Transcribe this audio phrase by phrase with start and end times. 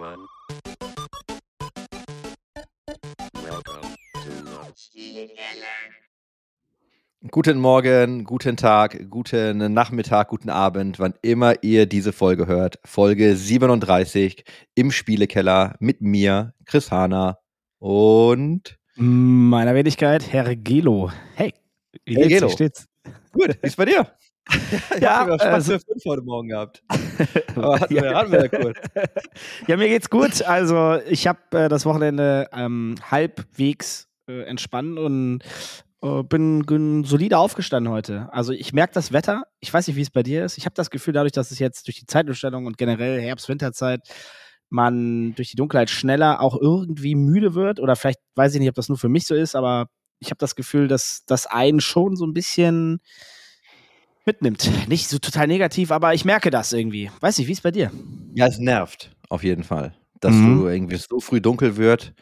[0.00, 0.26] everyone.
[3.42, 4.50] Welcome to.
[7.30, 12.78] Guten Morgen, guten Tag, guten Nachmittag, guten Abend, wann immer ihr diese Folge hört.
[12.84, 14.44] Folge 37
[14.74, 17.38] im Spielekeller mit mir, Chris Hahner
[17.78, 21.10] und Meiner Wenigkeit, Herr Gelo.
[21.34, 21.52] Hey,
[22.06, 22.40] wie Hey, geht's?
[22.40, 22.48] Gelo.
[22.48, 22.88] Wie steht's?
[23.32, 24.10] gut, wie ist bei dir?
[24.96, 26.82] Ich Ja, hab sogar Spaß also- für fünf heute Morgen gehabt.
[27.56, 28.78] Aber hatten wir, hatten wir ja kurz.
[29.66, 30.42] ja, mir geht's gut.
[30.42, 35.40] Also, ich habe äh, das Wochenende ähm, halbwegs äh, entspannt und
[36.02, 38.28] äh, bin, bin solide aufgestanden heute.
[38.32, 39.44] Also, ich merke das Wetter.
[39.60, 40.58] Ich weiß nicht, wie es bei dir ist.
[40.58, 44.00] Ich habe das Gefühl, dadurch, dass es jetzt durch die Zeitumstellung und generell Herbst-Winterzeit
[44.72, 47.80] man durch die Dunkelheit schneller auch irgendwie müde wird.
[47.80, 49.88] Oder vielleicht weiß ich nicht, ob das nur für mich so ist, aber
[50.20, 53.00] ich habe das Gefühl, dass das einen schon so ein bisschen
[54.26, 54.70] mitnimmt.
[54.88, 57.10] Nicht so total negativ, aber ich merke das irgendwie.
[57.20, 57.90] Weiß nicht, wie ist bei dir?
[58.34, 60.58] Ja, es nervt auf jeden Fall, dass Mhm.
[60.60, 62.12] du irgendwie so früh dunkel wird.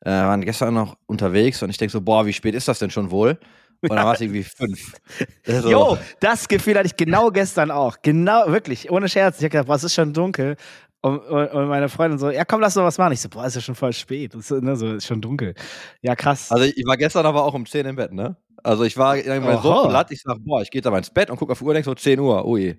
[0.00, 2.78] Äh, wir waren gestern noch unterwegs und ich denke so, boah, wie spät ist das
[2.78, 3.38] denn schon wohl?
[3.82, 4.94] Und dann war es irgendwie fünf.
[5.46, 7.96] So, Jo, das Gefühl hatte ich genau gestern auch.
[8.02, 9.36] Genau, wirklich, ohne Scherz.
[9.38, 10.56] Ich habe gedacht, boah, es ist schon dunkel.
[11.02, 13.12] Und, und, und meine Freundin so, ja komm, lass doch was machen.
[13.12, 14.34] Ich so, boah, ist ja schon voll spät.
[14.34, 15.54] Ist, ne, so, ist schon dunkel.
[16.02, 16.50] Ja, krass.
[16.50, 18.36] Also ich war gestern aber auch um 10 im Bett, ne?
[18.66, 21.30] Also ich war irgendwann so platt, ich sag, boah, ich gehe jetzt aber ins Bett
[21.30, 22.76] und guck auf die Uhr und denk so 10 Uhr, ui.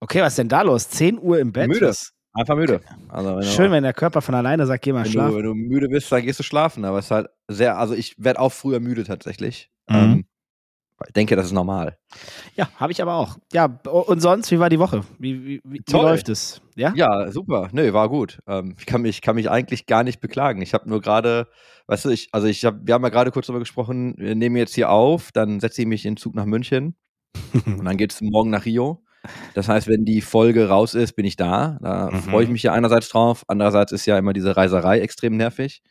[0.00, 0.88] okay, was ist denn da los?
[0.88, 1.68] 10 Uhr im Bett?
[1.68, 1.92] Müde.
[2.32, 2.80] Einfach müde.
[3.08, 5.36] Also wenn, Schön, du, wenn der Körper von alleine sagt, geh mal wenn, du, schlafen.
[5.36, 6.84] wenn du müde bist, dann gehst du schlafen.
[6.84, 9.70] Aber es ist halt sehr, also ich werde auch früher müde tatsächlich.
[9.88, 9.96] Mhm.
[9.96, 10.24] Ähm,
[11.06, 11.96] ich denke, das ist normal.
[12.56, 13.38] Ja, habe ich aber auch.
[13.52, 15.02] Ja, und sonst, wie war die Woche?
[15.18, 16.60] Wie, wie, wie, wie läuft es?
[16.76, 16.92] Ja?
[16.94, 17.68] Ja, super.
[17.72, 18.40] Nö, war gut.
[18.46, 20.60] Ähm, ich kann mich, kann mich eigentlich gar nicht beklagen.
[20.62, 21.48] Ich habe nur gerade,
[21.86, 24.56] weißt du, ich, also ich hab, wir haben ja gerade kurz darüber gesprochen, wir nehmen
[24.56, 26.96] jetzt hier auf, dann setze ich mich in den Zug nach München
[27.66, 29.02] und dann geht es morgen nach Rio.
[29.54, 31.78] Das heißt, wenn die Folge raus ist, bin ich da.
[31.82, 32.22] Da Mhm.
[32.22, 35.82] freue ich mich ja einerseits drauf, andererseits ist ja immer diese Reiserei extrem nervig.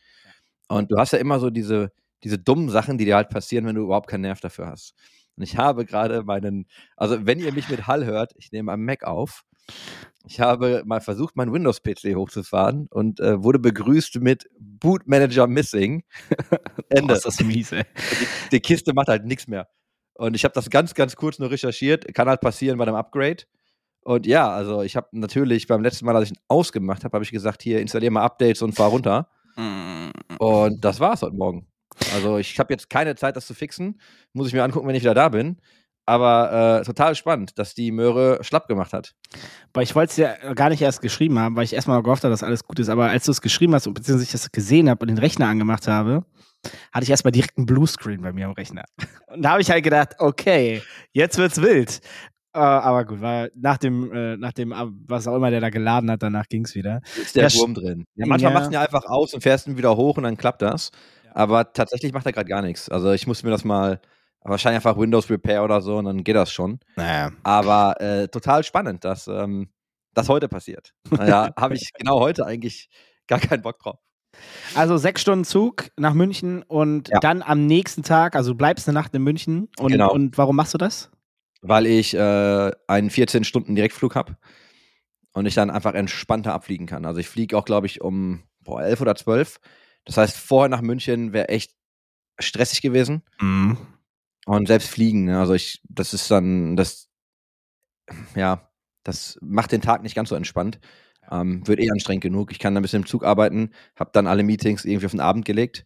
[0.68, 1.90] Und du hast ja immer so diese,
[2.24, 4.94] diese dummen Sachen, die dir halt passieren, wenn du überhaupt keinen Nerv dafür hast.
[5.36, 6.66] Und ich habe gerade meinen,
[6.96, 9.42] also wenn ihr mich mit Hall hört, ich nehme am Mac auf.
[10.26, 16.02] Ich habe mal versucht, meinen Windows-PC hochzufahren und äh, wurde begrüßt mit Boot Manager Missing.
[16.90, 17.06] Ende.
[17.06, 17.84] Boah, ist das mies, ey.
[18.20, 19.68] die, die Kiste macht halt nichts mehr.
[20.14, 22.12] Und ich habe das ganz, ganz kurz nur recherchiert.
[22.12, 23.44] Kann halt passieren bei einem Upgrade.
[24.02, 27.24] Und ja, also ich habe natürlich beim letzten Mal, als ich ihn ausgemacht habe, habe
[27.24, 29.28] ich gesagt, hier installier mal Updates und fahr runter.
[30.38, 31.69] Und das war's heute Morgen.
[32.14, 34.00] Also ich habe jetzt keine Zeit, das zu fixen.
[34.32, 35.58] Muss ich mir angucken, wenn ich wieder da bin.
[36.06, 39.14] Aber äh, total spannend, dass die Möhre schlapp gemacht hat.
[39.72, 42.24] Weil ich wollte es ja gar nicht erst geschrieben haben, weil ich erstmal noch gehofft
[42.24, 42.88] habe, dass alles gut ist.
[42.88, 45.86] Aber als du es geschrieben hast, beziehungsweise ich das gesehen habe und den Rechner angemacht
[45.86, 46.24] habe,
[46.92, 48.84] hatte ich erstmal direkt einen Bluescreen bei mir am Rechner.
[49.28, 50.82] Und da habe ich halt gedacht, okay,
[51.12, 52.00] jetzt wird's wild.
[52.52, 54.74] Äh, aber gut, weil nach dem, äh, nach dem,
[55.06, 57.00] was auch immer der da geladen hat, danach ging's wieder.
[57.20, 58.04] Ist der Ja, Wurm drin.
[58.16, 58.58] Ja, manchmal ja.
[58.58, 60.90] machst du ihn ja einfach aus und fährst ihn wieder hoch und dann klappt das.
[61.34, 62.88] Aber tatsächlich macht er gerade gar nichts.
[62.88, 64.00] Also ich muss mir das mal,
[64.42, 66.80] wahrscheinlich einfach Windows Repair oder so und dann geht das schon.
[66.96, 67.30] Naja.
[67.42, 69.68] Aber äh, total spannend, dass ähm,
[70.14, 70.94] das heute passiert.
[71.10, 72.88] Naja, habe ich genau heute eigentlich
[73.26, 73.98] gar keinen Bock drauf.
[74.74, 77.18] Also sechs Stunden Zug nach München und Ja.
[77.20, 79.68] dann am nächsten Tag, also du bleibst eine Nacht in München.
[79.78, 80.12] Und, Genau.
[80.12, 81.10] und warum machst du das?
[81.62, 84.36] Weil ich äh, einen 14-Stunden-Direktflug habe
[85.32, 87.04] und ich dann einfach entspannter abfliegen kann.
[87.04, 89.60] Also ich fliege auch, glaube ich, um boah, 11 oder 12.
[90.04, 91.72] Das heißt, vorher nach München wäre echt
[92.38, 93.22] stressig gewesen.
[94.46, 95.38] Und selbst fliegen, ne?
[95.38, 97.08] also ich, das ist dann, das,
[98.34, 98.70] ja,
[99.04, 100.80] das macht den Tag nicht ganz so entspannt.
[101.30, 102.50] Ähm, wird eh anstrengend genug.
[102.50, 105.20] Ich kann dann ein bisschen im Zug arbeiten, habe dann alle Meetings irgendwie auf den
[105.20, 105.84] Abend gelegt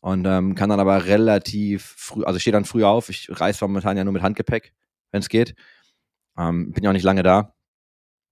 [0.00, 3.08] und ähm, kann dann aber relativ früh, also ich stehe dann früh auf.
[3.10, 4.72] Ich reise momentan ja nur mit Handgepäck,
[5.10, 5.54] wenn es geht.
[6.38, 7.54] Ähm, bin ja auch nicht lange da.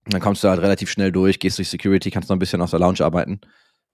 [0.06, 2.62] Und dann kommst du halt relativ schnell durch, gehst durch Security, kannst noch ein bisschen
[2.62, 3.40] aus der Lounge arbeiten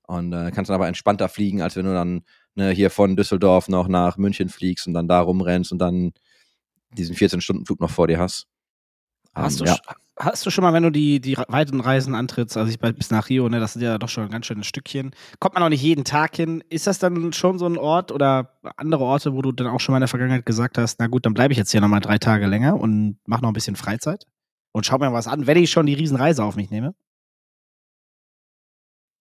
[0.06, 2.22] und äh, kannst dann aber entspannter fliegen, als wenn du dann
[2.54, 6.12] ne, hier von Düsseldorf noch nach München fliegst und dann da rumrennst und dann
[6.92, 8.46] diesen 14-Stunden-Flug noch vor dir hast.
[9.34, 9.78] Hast, Ähm, du, ja.
[10.18, 13.28] hast du schon mal, wenn du die, die weiten Reisen antrittst, also ich bis nach
[13.28, 15.82] Rio, ne, das sind ja doch schon ein ganz schönes Stückchen, kommt man auch nicht
[15.82, 16.64] jeden Tag hin.
[16.70, 19.92] Ist das dann schon so ein Ort oder andere Orte, wo du dann auch schon
[19.92, 22.18] mal in der Vergangenheit gesagt hast, na gut, dann bleibe ich jetzt hier nochmal drei
[22.18, 24.24] Tage länger und mache noch ein bisschen Freizeit
[24.72, 26.94] und schau mir was an, wenn ich schon die Riesenreise auf mich nehme?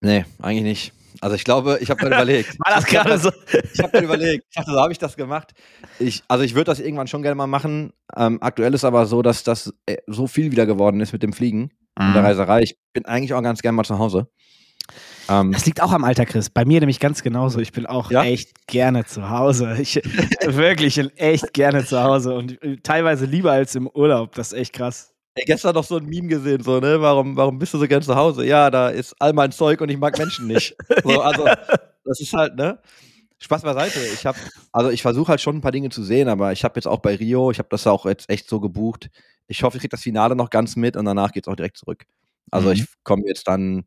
[0.06, 0.94] Nee, eigentlich nicht.
[1.22, 2.58] Also ich glaube, ich habe dann überlegt.
[2.66, 3.32] War das gerade so?
[3.74, 4.46] Ich habe dann überlegt.
[4.50, 5.54] Ich dachte, so habe ich das gemacht.
[5.98, 7.92] Ich, also ich würde das irgendwann schon gerne mal machen.
[8.16, 11.34] Ähm, aktuell ist aber so, dass das äh, so viel wieder geworden ist mit dem
[11.34, 12.62] Fliegen und der Reiserei.
[12.62, 14.28] Ich bin eigentlich auch ganz gerne mal zu Hause.
[15.28, 16.50] Ähm, Das liegt auch am Alter, Chris.
[16.52, 17.60] Bei mir nämlich ganz genauso.
[17.60, 18.24] Ich bin auch Ja?
[18.24, 19.78] echt gerne zu Hause.
[19.80, 19.96] Ich
[20.46, 24.36] wirklich echt gerne zu Hause und äh, teilweise lieber als im Urlaub.
[24.36, 25.15] Das ist echt krass.
[25.36, 27.02] Ey, gestern noch so ein Meme gesehen, so, ne?
[27.02, 28.46] Warum, warum bist du so gern zu Hause?
[28.46, 30.76] Ja, da ist all mein Zeug und ich mag Menschen nicht.
[31.04, 31.46] So, also,
[32.06, 32.80] das ist halt, ne?
[33.40, 34.00] Spaß beiseite.
[34.14, 34.38] Ich habe,
[34.72, 37.00] also ich versuche halt schon ein paar Dinge zu sehen, aber ich habe jetzt auch
[37.00, 39.10] bei Rio, ich habe das auch jetzt echt so gebucht.
[39.48, 42.06] Ich hoffe, ich kriege das Finale noch ganz mit und danach geht's auch direkt zurück.
[42.50, 42.74] Also Mhm.
[42.76, 43.84] ich komme jetzt dann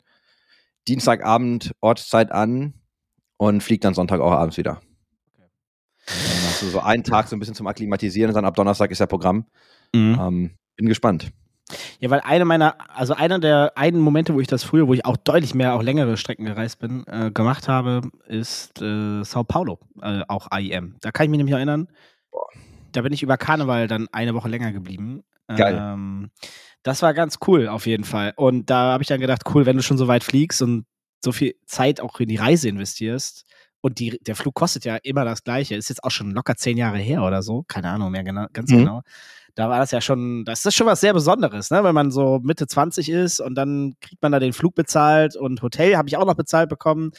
[0.86, 2.74] Dienstagabend Ortszeit an
[3.38, 4.80] und fliege dann Sonntag auch abends wieder.
[6.06, 8.90] Dann hast du so einen Tag so ein bisschen zum Akklimatisieren und dann ab Donnerstag
[8.90, 9.46] ist ja Programm.
[9.94, 10.18] Mhm.
[10.20, 11.30] Ähm, bin gespannt.
[12.00, 15.04] Ja, weil eine meiner, also einer der einen Momente, wo ich das früher, wo ich
[15.04, 19.78] auch deutlich mehr, auch längere Strecken gereist bin, äh, gemacht habe, ist äh, Sao Paulo,
[20.00, 20.96] äh, auch IEM.
[21.02, 21.88] Da kann ich mich nämlich erinnern.
[22.92, 25.24] Da bin ich über Karneval dann eine Woche länger geblieben.
[25.46, 25.78] Geil.
[25.78, 26.30] Ähm,
[26.82, 28.32] das war ganz cool auf jeden Fall.
[28.36, 30.86] Und da habe ich dann gedacht, cool, wenn du schon so weit fliegst und
[31.22, 33.44] so viel Zeit auch in die Reise investierst.
[33.82, 35.74] Und die, der Flug kostet ja immer das Gleiche.
[35.74, 37.64] Ist jetzt auch schon locker zehn Jahre her oder so.
[37.68, 38.78] Keine Ahnung mehr genau, ganz Mhm.
[38.78, 39.02] genau
[39.58, 41.82] da war das ja schon, das ist schon was sehr Besonderes, ne?
[41.82, 45.62] wenn man so Mitte 20 ist und dann kriegt man da den Flug bezahlt und
[45.62, 47.10] Hotel habe ich auch noch bezahlt bekommen.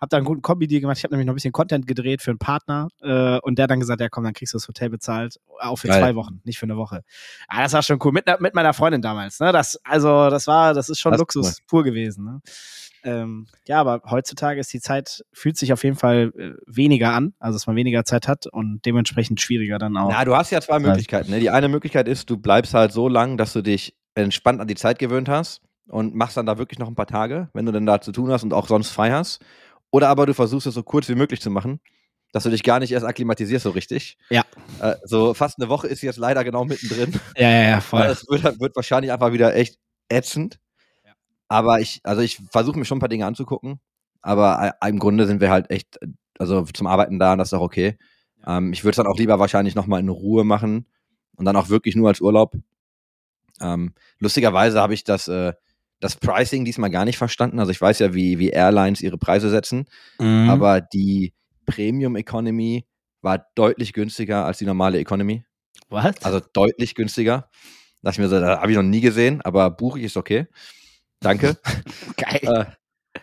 [0.00, 0.98] Hab da einen guten Kombi-Deal gemacht.
[0.98, 3.72] Ich habe nämlich noch ein bisschen Content gedreht für einen Partner äh, und der hat
[3.72, 5.98] dann gesagt, ja komm, dann kriegst du das Hotel bezahlt, auch für Geil.
[6.00, 7.02] zwei Wochen, nicht für eine Woche.
[7.48, 9.40] Ah, das war schon cool, mit, mit meiner Freundin damals.
[9.40, 9.50] Ne?
[9.50, 12.24] Das, also das war, das ist schon Das ist Luxus pur gewesen.
[12.24, 12.40] Ne?
[13.04, 17.34] Ähm, ja, aber heutzutage ist die Zeit, fühlt sich auf jeden Fall äh, weniger an,
[17.38, 20.10] also dass man weniger Zeit hat und dementsprechend schwieriger dann auch.
[20.10, 21.30] Na, du hast ja zwei Möglichkeiten.
[21.30, 21.40] Ne?
[21.40, 24.74] Die eine Möglichkeit ist, du bleibst halt so lang, dass du dich entspannt an die
[24.74, 27.86] Zeit gewöhnt hast und machst dann da wirklich noch ein paar Tage, wenn du denn
[27.86, 29.44] da zu tun hast und auch sonst frei hast.
[29.90, 31.80] Oder aber du versuchst es so kurz wie möglich zu machen,
[32.32, 34.18] dass du dich gar nicht erst akklimatisierst so richtig.
[34.28, 34.44] Ja.
[34.80, 37.18] Äh, so fast eine Woche ist jetzt leider genau mittendrin.
[37.36, 38.02] ja, ja, ja, voll.
[38.02, 39.78] Es wird, wird wahrscheinlich einfach wieder echt
[40.08, 40.58] ätzend.
[41.48, 43.80] Aber ich, also ich versuche mir schon ein paar Dinge anzugucken.
[44.20, 45.98] Aber äh, im Grunde sind wir halt echt,
[46.38, 47.96] also zum Arbeiten da und das ist auch okay.
[48.46, 50.86] Ähm, ich würde es dann auch lieber wahrscheinlich nochmal in Ruhe machen
[51.36, 52.54] und dann auch wirklich nur als Urlaub.
[53.60, 55.52] Ähm, lustigerweise habe ich das, äh,
[56.00, 57.58] das Pricing diesmal gar nicht verstanden.
[57.58, 59.86] Also ich weiß ja, wie, wie Airlines ihre Preise setzen,
[60.20, 60.48] Mhm.
[60.50, 61.32] aber die
[61.66, 62.86] Premium Economy
[63.20, 65.44] war deutlich günstiger als die normale Economy.
[65.88, 66.22] Was?
[66.22, 67.48] Also deutlich günstiger.
[68.02, 70.46] Da ich mir so, da habe ich noch nie gesehen, aber buche ich ist okay.
[71.20, 71.56] Danke.
[72.16, 72.40] geil.
[72.42, 72.64] äh,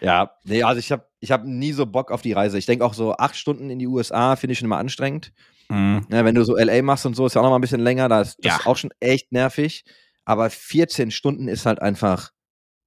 [0.06, 2.58] ja, nee, also ich habe ich hab nie so Bock auf die Reise.
[2.58, 5.32] Ich denke auch so acht Stunden in die USA finde ich schon immer anstrengend.
[5.70, 6.06] Mhm.
[6.12, 7.82] Ja, wenn du so LA machst und so, ist ja auch noch mal ein bisschen
[7.82, 8.60] länger, das, das Ja.
[8.60, 9.86] ist auch schon echt nervig.
[10.26, 12.32] Aber 14 Stunden ist halt einfach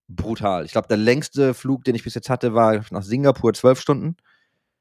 [0.09, 0.65] brutal.
[0.65, 4.17] Ich glaube, der längste Flug, den ich bis jetzt hatte, war nach Singapur 12 Stunden.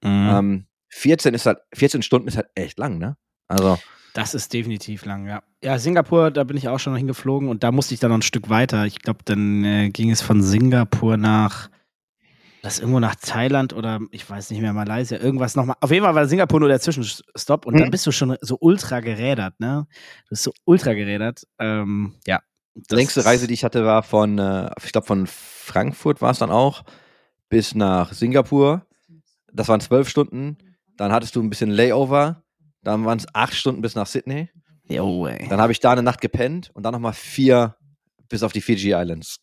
[0.04, 0.30] Mhm.
[0.30, 3.18] Ähm, 14 ist halt, 14 Stunden ist halt echt lang, ne?
[3.48, 3.78] Also,
[4.14, 5.44] Das ist definitiv lang, ja.
[5.64, 8.24] Ja, Singapur, da bin ich auch schon hingeflogen und da musste ich dann noch ein
[8.24, 8.86] Stück weiter.
[8.86, 11.70] Ich glaube, dann äh, ging es von Singapur nach,
[12.62, 15.76] das irgendwo nach Thailand oder ich weiß nicht mehr, Malaysia, irgendwas nochmal.
[15.82, 17.92] Auf jeden Fall war Singapur nur der Zwischenstopp und dann Mhm.
[17.92, 19.88] bist du schon so ultra gerädert, ne?
[20.26, 21.44] Du bist so ultra gerädert.
[21.60, 22.40] Ähm, ja.
[22.76, 26.40] Die längste Reise, die ich hatte, war von, äh, ich glaube, von Frankfurt war es
[26.40, 26.84] dann auch,
[27.50, 28.86] bis nach Singapur.
[29.54, 30.58] Das waren zwölf Stunden.
[30.98, 32.44] Dann hattest du ein bisschen Layover.
[32.88, 34.50] Dann waren es acht Stunden bis nach Sydney.
[34.88, 35.50] Jo, ey.
[35.50, 37.76] Dann habe ich da eine Nacht gepennt und dann nochmal vier
[38.30, 39.42] bis auf die Fiji Islands.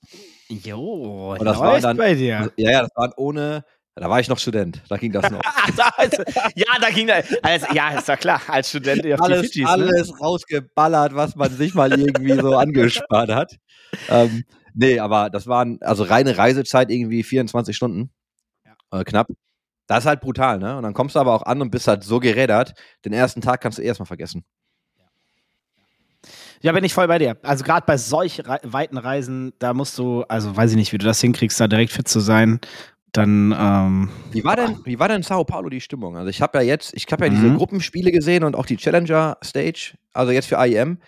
[0.48, 2.50] Jo, Und das war dann- bei dir.
[2.56, 3.62] Ja, ja, das waren ohne,
[3.96, 4.82] da war ich noch Student.
[4.88, 5.42] Da ging das noch.
[6.02, 6.24] Ist,
[6.54, 7.20] ja, da ging da.
[7.42, 9.68] Also, ja, ist doch klar, als Student auf die alles, Fidschis, ne?
[9.68, 13.56] alles rausgeballert, was man sich mal irgendwie so angespart hat.
[14.08, 18.10] Ähm, nee, aber das waren, also reine Reisezeit irgendwie 24 Stunden.
[18.90, 19.28] Äh, knapp.
[19.86, 20.76] Das ist halt brutal, ne?
[20.76, 22.74] Und dann kommst du aber auch an und bist halt so gerädert,
[23.04, 24.44] den ersten Tag kannst du erstmal vergessen.
[26.62, 27.36] Ja, bin ich voll bei dir.
[27.42, 31.04] Also gerade bei solch weiten Reisen, da musst du, also weiß ich nicht, wie du
[31.04, 32.60] das hinkriegst, da direkt fit zu sein.
[33.12, 36.16] Dann, ähm, Wie war denn, wie war denn in Sao Paulo die Stimmung?
[36.16, 37.56] Also ich habe ja jetzt, ich habe ja diese Mhm.
[37.56, 40.98] Gruppenspiele gesehen und auch die Challenger Stage, also jetzt für IEM.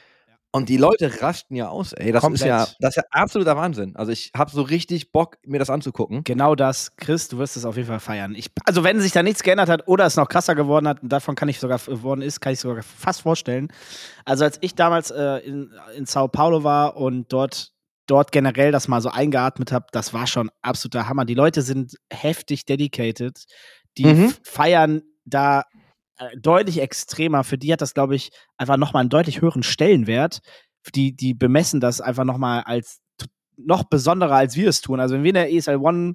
[0.57, 2.13] Und die Leute rasten ja aus, ey.
[2.13, 2.77] Das ist ja, Komplett.
[2.81, 3.95] das ist ja absoluter Wahnsinn.
[3.97, 6.25] Also ich habe so richtig Bock, mir das anzugucken.
[6.25, 8.35] genau das, Chris, du wirst es auf jeden Fall feiern.
[8.35, 11.11] Ich, also wenn sich da nichts geändert hat oder es noch krasser geworden hat, und
[11.11, 13.69] davon kann ich sogar geworden ist, kann ich sogar fast vorstellen.
[14.25, 17.73] Also als ich damals äh, in, in Sao Paulo war und dort
[18.09, 21.25] dort generell das mal so eingeatmet habe, das war schon absoluter Hammer.
[21.25, 23.45] Die Leute sind heftig dedicated.
[23.99, 24.33] Die Mhm.
[24.45, 25.65] feiern da
[26.39, 27.45] deutlich extremer.
[27.45, 30.41] Für die hat das, glaube ich, einfach nochmal einen deutlich höheren Stellenwert.
[30.95, 33.01] Die, die bemessen das einfach nochmal als
[33.57, 35.01] noch besonderer, als wir es tun.
[35.01, 36.15] Also wenn wir in der ESL One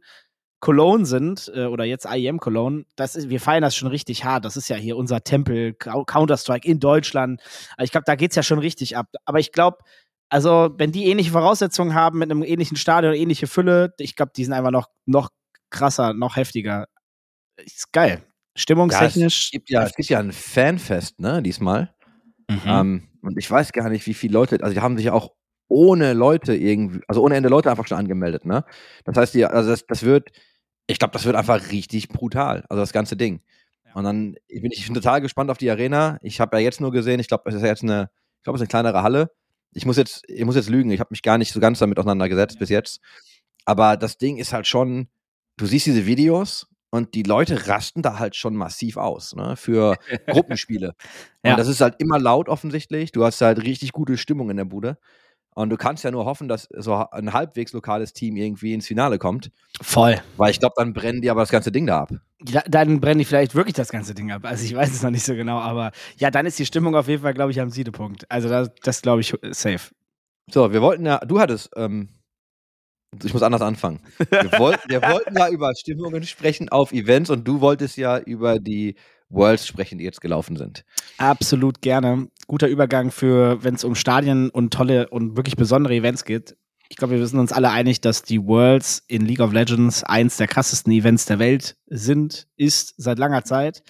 [0.59, 4.45] Cologne sind, äh, oder jetzt IEM Cologne, das ist, wir feiern das schon richtig hart.
[4.45, 7.41] Das ist ja hier unser Tempel, Cou- Counter-Strike in Deutschland.
[7.77, 9.07] Also ich glaube, da geht's ja schon richtig ab.
[9.25, 9.79] Aber ich glaube,
[10.29, 14.45] also wenn die ähnliche Voraussetzungen haben mit einem ähnlichen Stadion, ähnliche Fülle, ich glaube, die
[14.45, 15.29] sind einfach noch, noch
[15.71, 16.85] krasser, noch heftiger.
[17.57, 18.23] Ist geil.
[18.55, 19.45] Stimmungstechnisch.
[19.45, 21.93] Es gibt ja, es gibt ja ein Fanfest, ne, diesmal.
[22.49, 22.61] Mhm.
[22.65, 25.31] Ähm, und ich weiß gar nicht, wie viele Leute, also die haben sich ja auch
[25.67, 28.65] ohne Leute irgendwie, also ohne Ende Leute einfach schon angemeldet, ne?
[29.05, 30.29] Das heißt, die, also das, das wird,
[30.87, 33.41] ich glaube, das wird einfach richtig brutal, also das ganze Ding.
[33.85, 33.93] Ja.
[33.93, 36.17] Und dann ich bin ich bin total gespannt auf die Arena.
[36.23, 38.57] Ich habe ja jetzt nur gesehen, ich glaube, es ist ja jetzt eine, ich glaube,
[38.57, 39.31] es ist eine kleinere Halle.
[39.73, 41.97] Ich muss jetzt, ich muss jetzt lügen, ich habe mich gar nicht so ganz damit
[41.99, 42.59] auseinandergesetzt Ja.
[42.59, 42.99] bis jetzt.
[43.63, 45.07] Aber das Ding ist halt schon,
[45.55, 49.55] du siehst diese Videos und die Leute rasten da halt schon massiv aus, ne?
[49.55, 50.93] Für Gruppenspiele.
[51.43, 51.53] Ja.
[51.53, 53.11] Und das ist halt immer laut offensichtlich.
[53.11, 54.99] Du hast halt richtig gute Stimmung in der Bude.
[55.55, 59.17] Und du kannst ja nur hoffen, dass so ein halbwegs lokales Team irgendwie ins Finale
[59.17, 59.49] kommt.
[59.81, 60.21] Voll.
[60.37, 62.11] Weil ich glaube, dann brennen die aber das ganze Ding da ab.
[62.47, 64.45] Ja, dann brennen die vielleicht wirklich das ganze Ding ab.
[64.45, 67.07] Also ich weiß es noch nicht so genau, aber ja, dann ist die Stimmung auf
[67.07, 68.29] jeden Fall, glaube ich, am Siedepunkt.
[68.29, 69.89] Also das, das glaube ich, safe.
[70.51, 72.09] So, wir wollten ja, du hattest, ähm,
[73.23, 73.99] ich muss anders anfangen.
[74.17, 78.59] Wir, wollten, wir wollten ja über Stimmungen sprechen auf Events und du wolltest ja über
[78.59, 78.95] die
[79.29, 80.83] Worlds sprechen, die jetzt gelaufen sind.
[81.17, 82.27] Absolut gerne.
[82.47, 86.55] Guter Übergang für, wenn es um Stadien und tolle und wirklich besondere Events geht.
[86.89, 90.35] Ich glaube, wir sind uns alle einig, dass die Worlds in League of Legends eins
[90.35, 93.81] der krassesten Events der Welt sind, ist seit langer Zeit.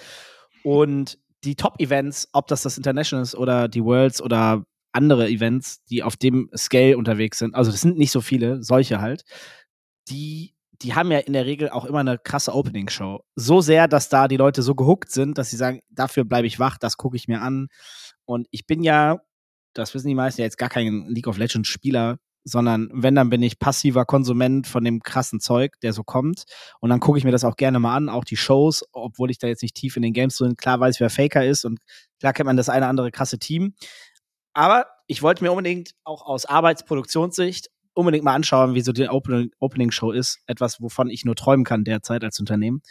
[0.63, 6.03] Und die Top-Events, ob das das International ist oder die Worlds oder andere Events, die
[6.03, 9.23] auf dem Scale unterwegs sind, also das sind nicht so viele, solche halt,
[10.09, 13.23] die, die haben ja in der Regel auch immer eine krasse Opening-Show.
[13.35, 16.59] So sehr, dass da die Leute so gehuckt sind, dass sie sagen, dafür bleibe ich
[16.59, 17.67] wach, das gucke ich mir an.
[18.25, 19.19] Und ich bin ja,
[19.73, 23.29] das wissen die meisten ja jetzt gar kein League of Legends Spieler, sondern wenn, dann
[23.29, 26.45] bin ich passiver Konsument von dem krassen Zeug, der so kommt.
[26.79, 29.37] Und dann gucke ich mir das auch gerne mal an, auch die Shows, obwohl ich
[29.37, 31.79] da jetzt nicht tief in den Games drin, klar weiß, wer Faker ist und
[32.19, 33.75] klar kennt man das eine andere krasse Team.
[34.53, 39.51] Aber ich wollte mir unbedingt auch aus Arbeitsproduktionssicht unbedingt mal anschauen, wie so die Opening,
[39.59, 40.39] Opening Show ist.
[40.47, 42.81] Etwas, wovon ich nur träumen kann derzeit als Unternehmen.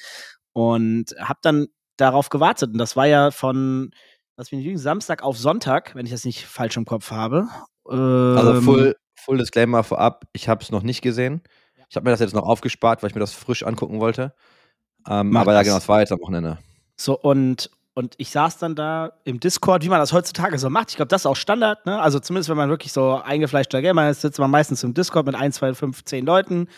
[0.52, 2.72] Und habe dann darauf gewartet.
[2.72, 3.90] Und das war ja von,
[4.36, 7.48] was bin ich, Samstag auf Sonntag, wenn ich das nicht falsch im Kopf habe.
[7.84, 11.42] Also Ähm, full, full Disclaimer vorab, ich habe es noch nicht gesehen.
[11.88, 14.34] Ich habe mir das jetzt noch aufgespart, weil ich mir das frisch angucken wollte.
[15.08, 16.58] Ähm, aber ja, genau, es war jetzt am Wochenende.
[16.96, 17.70] So, und,
[18.00, 20.90] und ich saß dann da im Discord, wie man das heutzutage so macht.
[20.90, 22.00] Ich glaube, das ist auch Standard, ne?
[22.00, 25.35] Also zumindest, wenn man wirklich so eingefleischter Gamer ist, sitzt man meistens im Discord mit
[25.35, 26.69] 1, 2, 5, 10 Leuten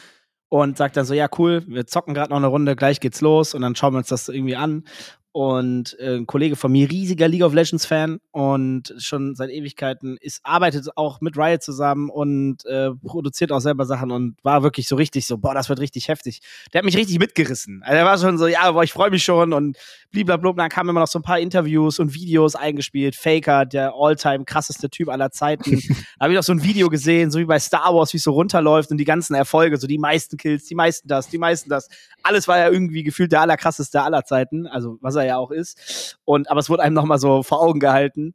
[0.49, 3.55] und sagt dann so, ja, cool, wir zocken gerade noch eine Runde, gleich geht's los
[3.55, 4.85] und dann schauen wir uns das irgendwie an.
[5.34, 10.18] Und äh, ein Kollege von mir, riesiger League of Legends Fan und schon seit Ewigkeiten
[10.20, 14.86] ist, arbeitet auch mit Riot zusammen und äh, produziert auch selber Sachen und war wirklich
[14.86, 16.42] so richtig so, boah, das wird richtig heftig.
[16.72, 17.82] Der hat mich richtig mitgerissen.
[17.82, 19.78] Also er war schon so, ja, boah, ich freue mich schon und
[20.10, 20.64] blablabla.
[20.64, 23.16] Dann kamen immer noch so ein paar Interviews und Videos eingespielt.
[23.16, 25.80] Faker, der all-time krasseste Typ aller Zeiten.
[26.18, 28.22] da habe ich noch so ein Video gesehen, so wie bei Star Wars, wie es
[28.22, 31.70] so runterläuft und die ganzen Erfolge, so die meisten Kills, die meisten das, die meisten
[31.70, 31.88] das.
[32.22, 36.19] Alles war ja irgendwie gefühlt der allerkrasseste aller Zeiten, also was er ja auch ist.
[36.25, 38.35] Und aber es wurde einem nochmal so vor Augen gehalten.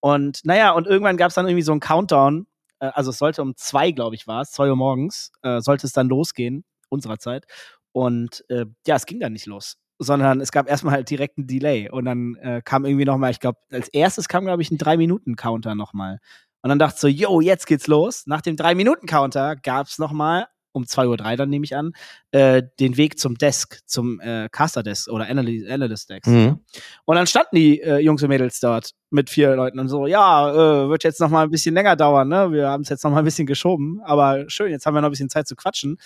[0.00, 2.46] Und naja, und irgendwann gab es dann irgendwie so einen Countdown.
[2.80, 5.86] Äh, also es sollte um zwei, glaube ich, war es, zwei Uhr morgens, äh, sollte
[5.86, 7.46] es dann losgehen, unserer Zeit.
[7.92, 11.46] Und äh, ja, es ging dann nicht los sondern es gab erstmal halt direkt einen
[11.46, 14.78] Delay und dann äh, kam irgendwie nochmal, ich glaube, als erstes kam, glaube ich, ein
[14.78, 16.20] Drei-Minuten-Counter nochmal.
[16.62, 18.24] Und dann dachte ich so, yo, jetzt geht's los.
[18.26, 21.92] Nach dem Drei-Minuten-Counter gab's nochmal, um 2.03 Uhr dann nehme ich an,
[22.30, 26.26] äh, den Weg zum Desk, zum äh, Caster-Desk oder Analy- Analyst-Desk.
[26.26, 26.60] Mhm.
[27.04, 30.50] Und dann standen die äh, Jungs und Mädels dort mit vier Leuten und so, ja,
[30.84, 32.52] äh, wird jetzt noch mal ein bisschen länger dauern, ne?
[32.52, 35.08] Wir haben es jetzt noch mal ein bisschen geschoben, aber schön, jetzt haben wir noch
[35.08, 35.98] ein bisschen Zeit zu quatschen.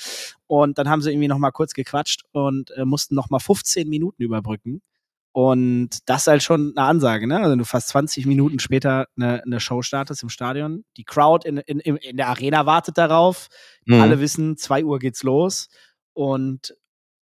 [0.47, 3.89] Und dann haben sie irgendwie noch mal kurz gequatscht und äh, mussten noch mal 15
[3.89, 4.83] Minuten überbrücken.
[5.33, 7.39] Und das ist halt schon eine Ansage, ne?
[7.39, 10.85] Also wenn du fast 20 Minuten später eine, eine Show startest im Stadion.
[10.99, 13.49] Die Crowd in, in, in der Arena wartet darauf.
[13.87, 14.01] Mhm.
[14.01, 15.69] Alle wissen, 2 Uhr geht's los.
[16.13, 16.75] Und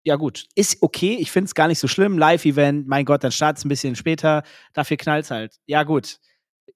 [0.04, 1.18] ja, gut, ist okay.
[1.20, 2.18] Ich finde es gar nicht so schlimm.
[2.18, 4.42] Live-Event, mein Gott, dann startet es ein bisschen später.
[4.74, 5.58] Dafür knallt's halt.
[5.68, 6.18] Ja, gut.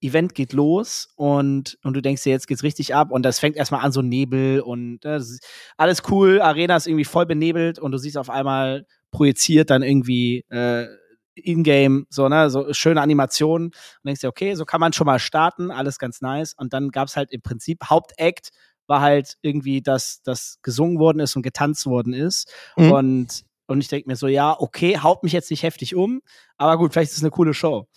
[0.00, 3.56] Event geht los und, und du denkst dir, jetzt geht's richtig ab und das fängt
[3.56, 5.46] erstmal an, so Nebel und äh, das ist
[5.78, 6.42] alles cool.
[6.42, 10.86] Arena ist irgendwie voll benebelt und du siehst auf einmal projiziert dann irgendwie äh,
[11.34, 15.18] in-game, so, ne, so schöne Animationen und denkst dir, okay, so kann man schon mal
[15.18, 16.54] starten, alles ganz nice.
[16.54, 18.50] Und dann gab's halt im Prinzip Hauptakt
[18.86, 22.52] war halt irgendwie, dass das gesungen worden ist und getanzt worden ist.
[22.76, 22.92] Mhm.
[22.92, 26.20] Und, und ich denke mir so, ja, okay, haut mich jetzt nicht heftig um,
[26.56, 27.88] aber gut, vielleicht ist es eine coole Show.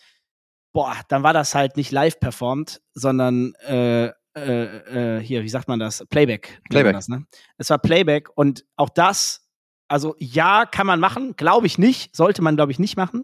[0.74, 5.68] Boah, dann war das halt nicht live performt, sondern äh, äh, äh, hier, wie sagt
[5.68, 6.06] man das?
[6.10, 6.62] Playback.
[6.70, 6.94] Playback.
[6.94, 7.26] Das, ne?
[7.58, 9.47] Es war Playback und auch das,
[9.88, 13.24] also ja, kann man machen, glaube ich nicht, sollte man, glaube ich, nicht machen,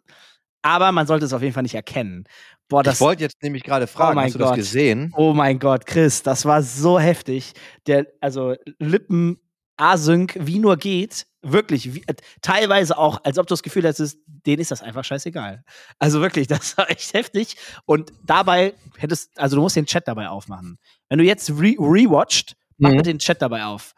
[0.62, 2.24] aber man sollte es auf jeden Fall nicht erkennen.
[2.70, 4.58] Boah, das, ich wollte jetzt nämlich gerade fragen, mein hast du das Gott.
[4.58, 5.12] gesehen?
[5.16, 7.54] Oh mein Gott, Chris, das war so heftig.
[7.88, 9.38] Der, also Lippen
[9.78, 11.26] async wie nur geht.
[11.46, 15.04] Wirklich, wie, äh, teilweise auch, als ob du das Gefühl hättest, denen ist das einfach
[15.04, 15.64] scheißegal.
[16.00, 17.58] Also wirklich, das war echt heftig.
[17.86, 20.78] Und dabei hättest, also du musst den Chat dabei aufmachen.
[21.10, 23.04] Wenn du jetzt re rewatcht, mach Mhm.
[23.04, 23.94] den Chat dabei auf.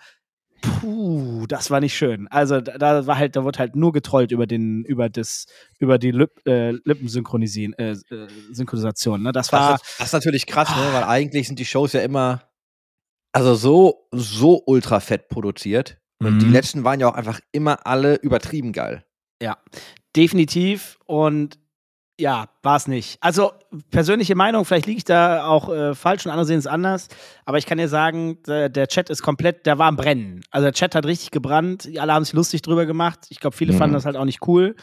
[0.82, 2.28] Puh, das war nicht schön.
[2.30, 5.46] Also da, da war halt, da wurde halt nur getrollt über den, über das,
[5.80, 9.22] über die Lip, äh, Lippensynchronisation, äh, äh, Synchronisation.
[9.24, 9.32] Ne?
[9.32, 10.94] Das war, Das, ist- das ist natürlich krass, ne?
[10.94, 12.44] weil eigentlich sind die Shows ja immer
[13.34, 16.00] also so, so ultra fett produziert.
[16.20, 16.52] Und die Mhm.
[16.54, 19.04] letzten waren ja auch einfach immer alle übertrieben geil.
[20.16, 21.60] definitiv und
[22.18, 23.18] ja, war es nicht.
[23.22, 23.52] Also
[23.92, 27.10] persönliche Meinung, vielleicht liege ich da auch äh, falsch und andere sehen es anders,
[27.46, 30.42] aber ich kann dir sagen, der, der Chat ist komplett, der war am Brennen.
[30.50, 33.28] Also der Chat hat richtig gebrannt, alle haben sich lustig drüber gemacht.
[33.30, 33.78] Ich glaube, viele Mhm.
[33.78, 34.76] fanden das halt auch nicht cool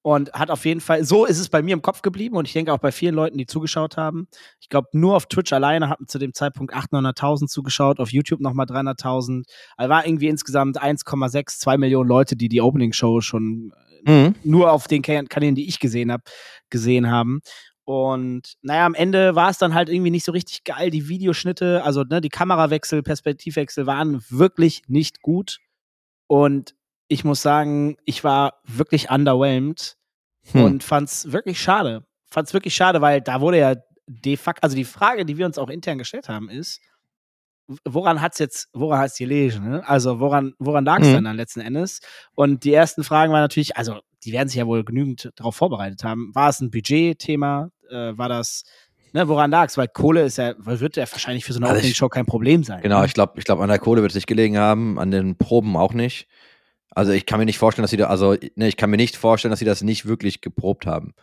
[0.00, 2.54] und hat auf jeden Fall, so ist es bei mir im Kopf geblieben und ich
[2.54, 4.28] denke auch bei vielen Leuten, die zugeschaut haben.
[4.60, 8.64] Ich glaube, nur auf Twitch alleine hatten zu dem Zeitpunkt 800.000 zugeschaut, auf YouTube nochmal
[8.66, 9.44] 300.000.
[9.76, 13.72] Also war irgendwie insgesamt 1,6, 2 Millionen Leute, die die Opening Show schon
[14.04, 14.34] Mhm.
[14.44, 16.22] nur auf den Kan- Kanälen, die ich gesehen habe,
[16.70, 17.40] gesehen haben.
[17.84, 20.90] Und naja, am Ende war es dann halt irgendwie nicht so richtig geil.
[20.90, 25.58] Die Videoschnitte, also ne, die Kamerawechsel, Perspektivwechsel waren wirklich nicht gut.
[26.26, 26.74] Und
[27.08, 29.96] ich muss sagen, ich war wirklich underwhelmed
[30.52, 30.62] Hm.
[30.64, 32.04] und fand's wirklich schade.
[32.30, 33.74] Fand's wirklich schade, weil da wurde ja
[34.06, 36.80] de facto, also die Frage, die wir uns auch intern gestellt haben, ist,
[37.84, 39.68] woran hat's jetzt, woran hat's gelegen?
[39.68, 39.82] Ne?
[39.88, 41.12] Also woran, woran lag's Mhm.
[41.14, 42.00] dann dann letzten Endes?
[42.34, 46.02] Und die ersten Fragen waren natürlich, also die werden sich ja wohl genügend darauf vorbereitet
[46.04, 46.30] haben.
[46.34, 47.70] War es ein Budgetthema?
[47.90, 48.64] Äh, war das,
[49.12, 49.76] ne, woran lag's?
[49.76, 52.64] Weil Kohle ist ja, wird ja wahrscheinlich für so eine Also ich- Opening-Show kein Problem
[52.64, 52.82] sein.
[52.82, 53.06] Genau, ne?
[53.06, 55.76] ich glaube, ich glaub, an der Kohle wird es nicht gelegen haben, an den Proben
[55.76, 56.26] auch nicht.
[56.90, 59.16] Also ich kann mir nicht vorstellen, dass sie da, also ne, ich kann mir nicht
[59.16, 61.14] vorstellen, dass sie das nicht wirklich geprobt haben.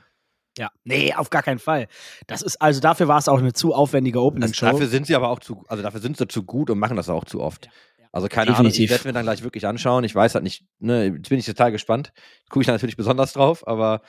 [0.58, 1.88] Ja, nee, auf gar keinen Fall.
[2.28, 4.66] Das ist, also dafür war es auch eine zu aufwendige Das, Opening-Show.
[4.68, 7.10] dafür sind sie aber auch zu, also dafür sind sie zu gut und machen das
[7.10, 7.66] auch zu oft.
[7.66, 7.72] Ja,
[8.04, 8.08] ja.
[8.14, 8.84] Also keine Ahnung, Definitiv.
[8.86, 10.04] ich werde mir dann gleich wirklich anschauen.
[10.06, 12.14] Ich weiß halt nicht, ne, jetzt bin ich total gespannt.
[12.50, 14.02] Gucke ich da natürlich besonders drauf, aber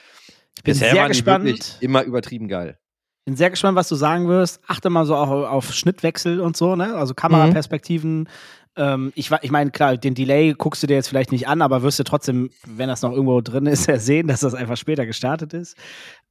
[0.57, 1.45] Ich bin bisher sehr waren die gespannt.
[1.47, 2.79] wirklich immer übertrieben geil.
[3.25, 4.61] Bin sehr gespannt, was du sagen wirst.
[4.69, 6.95] Achte mal so auch auf Schnittwechsel und so, ne?
[6.95, 8.29] Also Kameraperspektiven.
[8.76, 11.83] Ähm, ich ich meine, klar, den Delay guckst du dir jetzt vielleicht nicht an, aber
[11.83, 15.55] wirst du trotzdem, wenn das noch irgendwo drin ist, sehen, dass das einfach später gestartet
[15.55, 15.77] ist.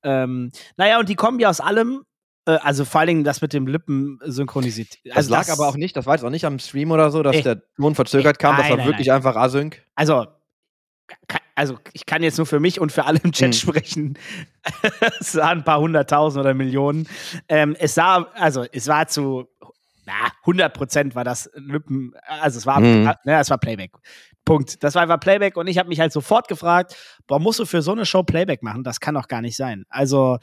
[0.03, 2.03] Ähm, naja, und die Kombi aus allem,
[2.45, 4.89] äh, also vor allen Dingen das mit dem Lippen synchronisiert.
[5.05, 7.23] Das Also lag aber auch nicht, das war jetzt auch nicht am Stream oder so,
[7.23, 7.41] dass Nee.
[7.41, 9.81] der Ton verzögert Nee, kam, das nein, war nein, wirklich einfach async.
[9.95, 10.27] Also,
[11.55, 13.53] also ich kann jetzt nur für mich und für alle im Chat Hm.
[13.53, 14.17] sprechen.
[15.19, 17.07] es waren ein paar hunderttausend oder Millionen.
[17.47, 19.47] Ähm, es sah, also es war zu,
[20.05, 23.03] na, 100 Prozent war das Lippen, also es war, Hm.
[23.03, 23.91] ne, es war Playback.
[24.45, 24.83] Punkt.
[24.83, 26.95] Das war einfach Playback und ich habe mich halt sofort gefragt,
[27.27, 28.83] warum musst du für so eine Show Playback machen?
[28.83, 29.85] Das kann doch gar nicht sein.
[29.89, 30.37] Also,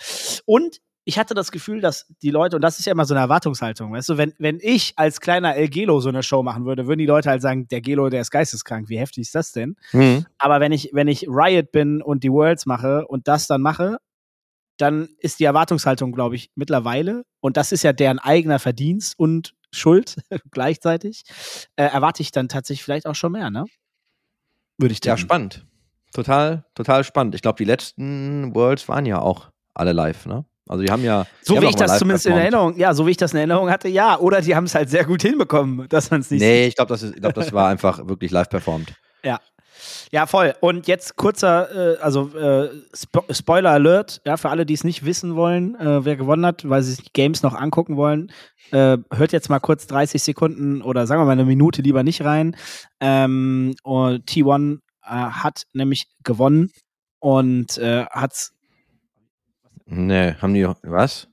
[0.44, 3.20] und ich hatte das Gefühl, dass die Leute, und das ist ja immer so eine
[3.22, 6.87] Erwartungshaltung, weißt du, wenn, wenn ich als kleiner El Gelo so eine Show machen würde,
[6.87, 9.77] würden die Leute halt sagen, der Gelo, der ist geisteskrank, wie heftig ist das denn?
[9.92, 10.27] Mhm.
[10.38, 13.98] Aber wenn ich, wenn ich Riot bin und die Worlds mache und das dann mache,
[14.83, 19.55] dann ist die Erwartungshaltung, glaube ich, mittlerweile, und das ist ja deren eigener Verdienst und
[19.73, 20.16] Schuld
[20.51, 21.23] gleichzeitig,
[21.77, 23.64] äh, erwarte ich dann tatsächlich vielleicht auch schon mehr, ne?
[24.79, 25.21] Würde ich Ja, denken.
[25.29, 25.66] spannend.
[26.12, 27.35] Total, total spannend.
[27.35, 30.45] Ich glaube, die letzten Worlds waren ja auch alle live, ne?
[30.68, 31.25] Also die haben ja.
[31.42, 32.55] So wie ich das zumindest in performt.
[32.55, 34.18] Erinnerung, ja, so wie ich das in Erinnerung hatte, ja.
[34.18, 36.90] Oder die haben es halt sehr gut hinbekommen, dass man es nicht Nee, ich glaube,
[36.90, 38.92] das, ist- ich glaub, das war einfach wirklich live performt.
[39.25, 39.40] Ja,
[40.27, 40.55] voll.
[40.61, 45.05] Und jetzt kurzer, äh, also äh, Spo Spoiler Alert, ja, für alle, die es nicht
[45.05, 48.31] wissen wollen, äh, wer gewonnen hat, weil sie sich die Games noch angucken wollen,
[48.71, 52.25] äh, hört jetzt mal kurz 30 Sekunden oder sagen wir mal eine Minute lieber nicht
[52.25, 52.57] rein.
[53.01, 56.71] Ähm, und T1 äh, hat nämlich gewonnen
[57.18, 58.53] und äh, hat's.
[59.87, 60.66] Nee, haben die.
[60.83, 61.29] Was?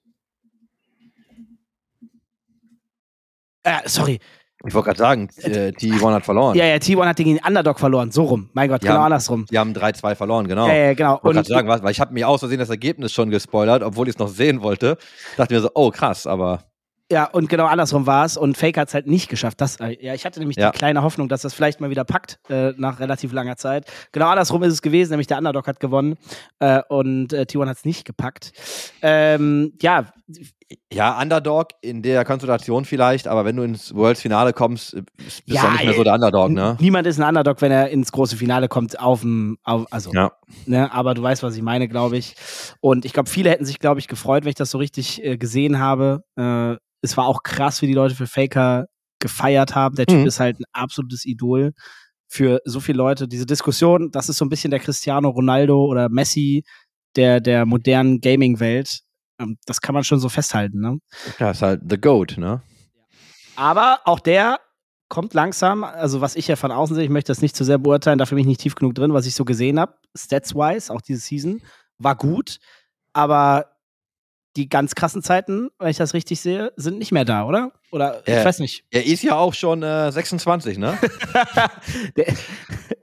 [3.63, 4.19] Äh, sorry.
[4.67, 6.57] Ich wollte gerade sagen, äh, T1 hat verloren.
[6.57, 8.11] Ja, ja, T1 hat gegen den Underdog verloren.
[8.11, 8.49] So rum.
[8.53, 8.91] Mein Gott, Ja.
[8.91, 9.45] genau andersrum.
[9.49, 10.67] Die haben 3-2 verloren, genau.
[10.67, 11.17] Ja, ja, genau.
[11.17, 13.29] Ich wollte Und gerade sagen, was, weil ich habe mir aus Versehen das Ergebnis schon
[13.29, 14.97] gespoilert, obwohl ich es noch sehen wollte.
[15.37, 16.59] Dachte mir so, oh krass, aber
[17.11, 18.37] Ja, und genau andersrum war es.
[18.37, 19.59] Und Fake hat es halt nicht geschafft.
[19.61, 20.69] Das, äh, ja, ich hatte nämlich Ja.
[20.69, 23.85] die kleine Hoffnung, dass das vielleicht mal wieder packt äh, nach relativ langer Zeit.
[24.11, 26.17] Genau andersrum ist es gewesen, nämlich der Underdog hat gewonnen
[26.59, 28.51] äh, und äh, T1 hat es nicht gepackt.
[29.01, 30.05] Ähm, ja,
[30.93, 35.41] ja, Underdog in der Konstellation vielleicht, aber wenn du ins Worlds Finale kommst, äh, bist
[35.47, 36.77] du Ja, auch nicht mehr so der Underdog, ne?
[36.79, 40.31] niemand ist ein Underdog, wenn er ins große Finale kommt, auf dem, also, Ja.
[40.67, 42.35] ne, aber du weißt, was ich meine, glaube ich.
[42.81, 45.79] Und ich glaube, viele hätten sich, glaube ich, gefreut, wenn ich das so richtig gesehen
[45.79, 46.23] habe.
[47.01, 48.85] Es war auch krass, wie die Leute für Faker
[49.19, 49.95] gefeiert haben.
[49.95, 50.27] Der Typ Mhm.
[50.27, 51.71] ist halt ein absolutes Idol
[52.27, 53.27] für so viele Leute.
[53.27, 56.63] Diese Diskussion, das ist so ein bisschen der Cristiano Ronaldo oder Messi
[57.15, 58.99] der, der modernen Gaming-Welt.
[59.39, 60.99] Ähm, das kann man schon so festhalten, ne?
[61.39, 62.61] Ja, ist halt The Goat, ne?
[63.55, 64.59] Aber auch der
[65.09, 65.83] kommt langsam.
[65.83, 68.35] Also, was ich ja von außen sehe, ich möchte das nicht zu sehr beurteilen, dafür
[68.35, 71.61] bin ich nicht tief genug drin, was ich so gesehen habe, stats-wise, auch diese Season,
[71.97, 72.59] war gut.
[73.11, 73.65] Aber
[74.55, 77.71] die ganz krassen Zeiten, wenn ich das richtig sehe, sind nicht mehr da, oder?
[77.91, 78.39] Oder Ja.
[78.39, 78.83] ich weiß nicht.
[78.91, 80.97] Er ist ja auch schon äh, 26, ne?
[82.15, 82.27] der,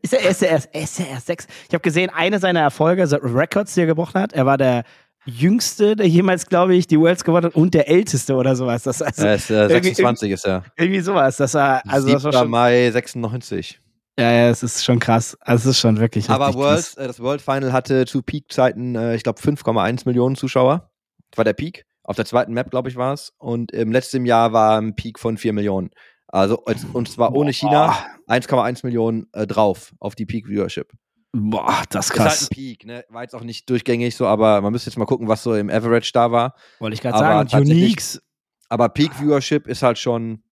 [0.03, 1.47] ist er, ist er erst, ist er erst sechs?
[1.69, 4.85] Ich habe gesehen, eine seiner Erfolge, so Records, die er gebrochen hat, er war der
[5.25, 8.85] jüngste, der jemals, glaube ich, die Worlds gewonnen hat und der älteste oder sowas.
[8.85, 10.65] Das also Er ist äh, irgendwie- 26 ist er.
[10.77, 11.37] irgendwie sowas.
[11.37, 12.43] Das war, also das war 7.
[12.43, 13.81] schon, Mai 96.
[14.19, 15.37] ja, ja, es ist schon krass.
[15.41, 16.95] Also es ist schon wirklich Aber World, krass.
[16.97, 20.91] äh, das World Final hatte zu Peak-Zeiten, äh, ich glaube, 5,1 Millionen Zuschauer.
[21.37, 21.85] War der Peak.
[22.03, 23.33] Auf der zweiten Map, glaube ich, war es.
[23.39, 25.91] Und im letzten Jahr war ein Peak von 4 Millionen.
[26.29, 27.97] Also, als- und zwar ohne China
[28.29, 30.93] 1,1 Millionen äh, drauf auf die Peak-Viewership.
[31.33, 32.43] Boah, das ist Ist halt krass.
[32.45, 33.05] ein Peak, ne?
[33.11, 35.69] War jetzt auch nicht durchgängig so, aber man müsste jetzt mal gucken, was so im
[35.69, 36.55] Average da war.
[36.79, 37.63] Wollte ich gerade sagen.
[37.63, 38.23] Uniques.
[38.69, 40.43] Aber Peak-Viewership ist halt schon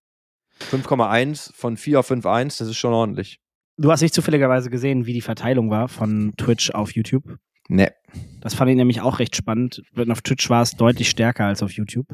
[0.70, 2.58] 5,1 von 4 auf 5,1.
[2.58, 3.40] Das ist schon ordentlich.
[3.76, 7.36] Du hast nicht zufälligerweise gesehen, wie die Verteilung war von Twitch auf YouTube.
[7.68, 7.92] Ne.
[8.40, 9.83] Das fand ich nämlich auch recht spannend.
[10.09, 12.07] Auf Twitch war es deutlich stärker als auf YouTube.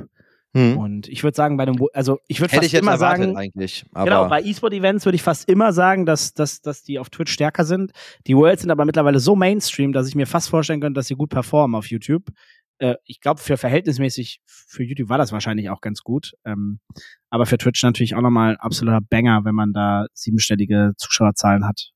[0.53, 0.79] Hm.
[0.79, 3.85] Und ich würde sagen, bei dem, Wo- also ich würde fast ich immer sagen, eigentlich.
[3.95, 7.65] Genau, bei E-Sport-Events würde ich fast immer sagen, dass, dass, dass die auf Twitch stärker
[7.65, 7.93] sind.
[8.27, 11.15] Die Worlds sind aber mittlerweile so Mainstream, dass ich mir fast vorstellen könnte, dass sie
[11.15, 12.31] gut performen auf YouTube.
[12.79, 16.33] Äh, ich glaube, für verhältnismäßig, für YouTube war das wahrscheinlich auch ganz gut.
[16.45, 16.81] Ähm,
[17.29, 21.91] aber für Twitch natürlich auch nochmal ein absoluter Banger, wenn man da siebenstellige Zuschauerzahlen hat.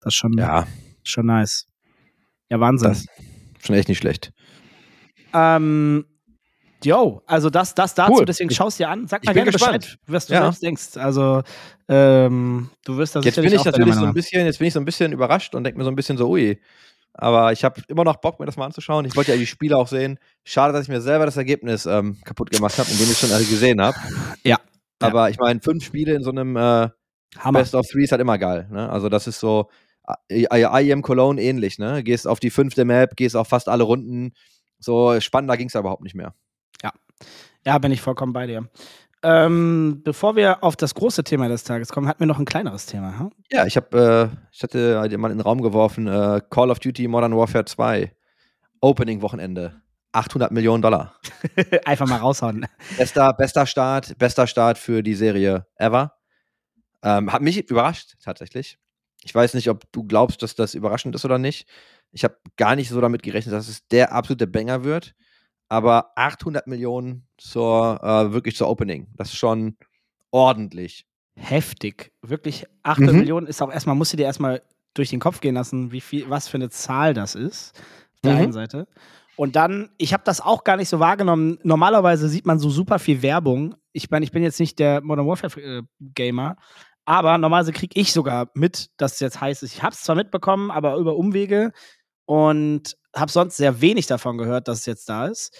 [0.00, 0.66] Das ist schon, ja,
[1.04, 1.66] schon nice.
[2.50, 2.88] Ja, Wahnsinn.
[2.90, 3.06] das
[3.64, 4.32] schon echt nicht schlecht.
[5.32, 6.04] Ähm,
[6.82, 8.24] yo, also das, das dazu, Cool.
[8.24, 9.06] deswegen schaust dir an.
[9.06, 9.80] Sag mal gerne gespannt.
[9.82, 10.42] Bescheid, was du Ja.
[10.42, 10.96] selbst denkst.
[10.96, 11.42] Also,
[11.88, 14.80] ähm, du wirst das Jetzt bin ich natürlich so ein bisschen, jetzt bin ich so
[14.80, 16.60] ein bisschen überrascht und denke mir so ein bisschen so, ui.
[17.12, 19.04] Aber ich habe immer noch Bock, mir das mal anzuschauen.
[19.04, 20.18] Ich wollte ja die Spiele auch sehen.
[20.44, 23.44] Schade, dass ich mir selber das Ergebnis ähm, kaputt gemacht habe, indem ich schon alle
[23.44, 23.96] gesehen habe.
[24.44, 24.58] Ja.
[25.00, 26.88] Aber ich meine, fünf Spiele in so einem äh.
[27.52, 28.68] Best of Three ist halt immer geil.
[28.70, 28.88] Ne?
[28.90, 29.70] Also das ist so
[30.30, 31.78] I, I am Cologne ähnlich.
[31.78, 32.02] Ne?
[32.02, 34.32] Gehst auf die fünfte Map, gehst auf fast alle Runden.
[34.78, 36.34] So spannender ging es überhaupt nicht mehr.
[37.66, 38.68] Ja, bin ich vollkommen bei dir.
[39.22, 42.86] Ähm, bevor wir auf das große Thema des Tages kommen, hatten wir noch ein kleineres
[42.86, 43.18] Thema.
[43.18, 43.30] Hm?
[43.50, 47.06] Ja, ich habe, äh, ich hatte mal in den Raum geworfen, äh, Call of Duty
[47.06, 48.12] Modern Warfare 2
[48.80, 49.82] Opening-Wochenende.
[50.12, 51.14] 800 Millionen Dollar.
[51.84, 52.66] Einfach mal raushauen.
[52.96, 56.14] Bester, bester Start, bester Start für die Serie ever.
[57.02, 58.78] Ähm, hat mich überrascht, tatsächlich.
[59.24, 61.68] Ich weiß nicht, ob du glaubst, dass das überraschend ist oder nicht.
[62.12, 65.14] Ich habe gar nicht so damit gerechnet, dass es der absolute Banger wird.
[65.68, 69.06] Aber 800 Millionen zur, äh, wirklich zur Opening.
[69.16, 69.76] Das ist schon
[70.30, 71.06] ordentlich.
[71.36, 72.12] Heftig.
[72.22, 73.20] Wirklich 800 Mhm.
[73.20, 74.62] Millionen ist auch erstmal, musst du dir erstmal
[74.94, 77.72] durch den Kopf gehen lassen, wie viel, was für eine Zahl das ist.
[78.14, 78.38] Auf der Mhm.
[78.38, 78.88] einen Seite.
[79.36, 81.58] Und dann, ich habe das auch gar nicht so wahrgenommen.
[81.62, 83.74] Normalerweise sieht man so super viel Werbung.
[83.92, 86.56] Ich meine, ich bin jetzt nicht der Modern Warfare äh, Gamer,
[87.10, 90.70] aber normalerweise kriege ich sogar mit, dass es jetzt heißt, ich habe es zwar mitbekommen,
[90.70, 91.72] aber über Umwege
[92.24, 95.52] und habe sonst sehr wenig davon gehört, dass es jetzt da ist.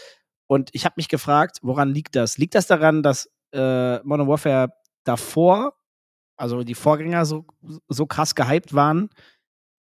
[0.46, 2.38] Und ich habe mich gefragt, woran liegt das?
[2.38, 4.68] Liegt das daran, dass äh, Modern Warfare
[5.02, 5.74] davor,
[6.36, 7.44] also die Vorgänger so,
[7.88, 9.10] so krass gehypt waren,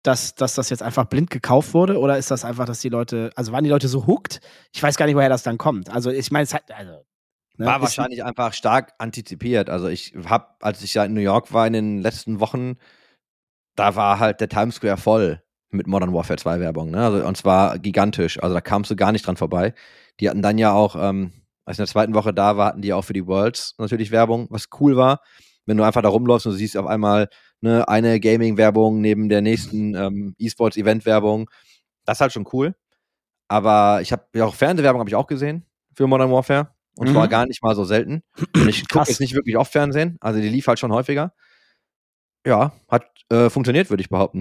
[0.02, 1.98] dass, dass das jetzt einfach blind gekauft wurde?
[1.98, 4.40] Oder ist das einfach, dass die Leute, also waren die Leute so hooked?
[4.72, 5.90] Ich weiß gar nicht, woher das dann kommt.
[5.90, 7.04] Also ich meine, es also,
[7.58, 9.70] ne, War wahrscheinlich einfach stark antizipiert.
[9.70, 12.76] Also ich habe, als ich ja in New York war in den letzten Wochen,
[13.76, 16.90] da war halt der Times Square voll mit Modern Warfare 2 Werbung.
[16.90, 17.04] Ne?
[17.04, 18.42] Also, und zwar gigantisch.
[18.42, 19.74] Also da kamst du gar nicht dran vorbei.
[20.20, 21.32] Die hatten dann ja auch, ähm,
[21.64, 24.10] als ich in der zweiten Woche da war, hatten die auch für die Worlds natürlich
[24.10, 25.20] Werbung, was cool war.
[25.66, 27.28] Wenn du einfach da rumläufst und du siehst auf einmal
[27.60, 31.50] ne, eine Gaming-Werbung neben der nächsten ähm, E-Sports-Event-Werbung,
[32.06, 32.74] das ist halt schon cool.
[33.48, 36.68] Aber ich habe ja auch Fernsehwerbung habe ich auch gesehen für Modern Warfare.
[36.98, 37.12] Und Mhm.
[37.12, 38.22] zwar gar nicht mal so selten.
[38.54, 40.16] Und ich gucke jetzt nicht wirklich oft Fernsehen.
[40.20, 41.32] Also die lief halt schon häufiger.
[42.46, 44.40] Ja, hat äh, funktioniert, würde ich behaupten.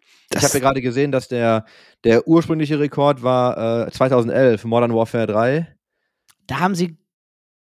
[0.00, 1.64] ich Das- habe ja gerade gesehen, dass der,
[2.04, 5.76] der ursprüngliche Rekord war äh, 2011, Modern Warfare 3.
[6.46, 6.96] Da haben sie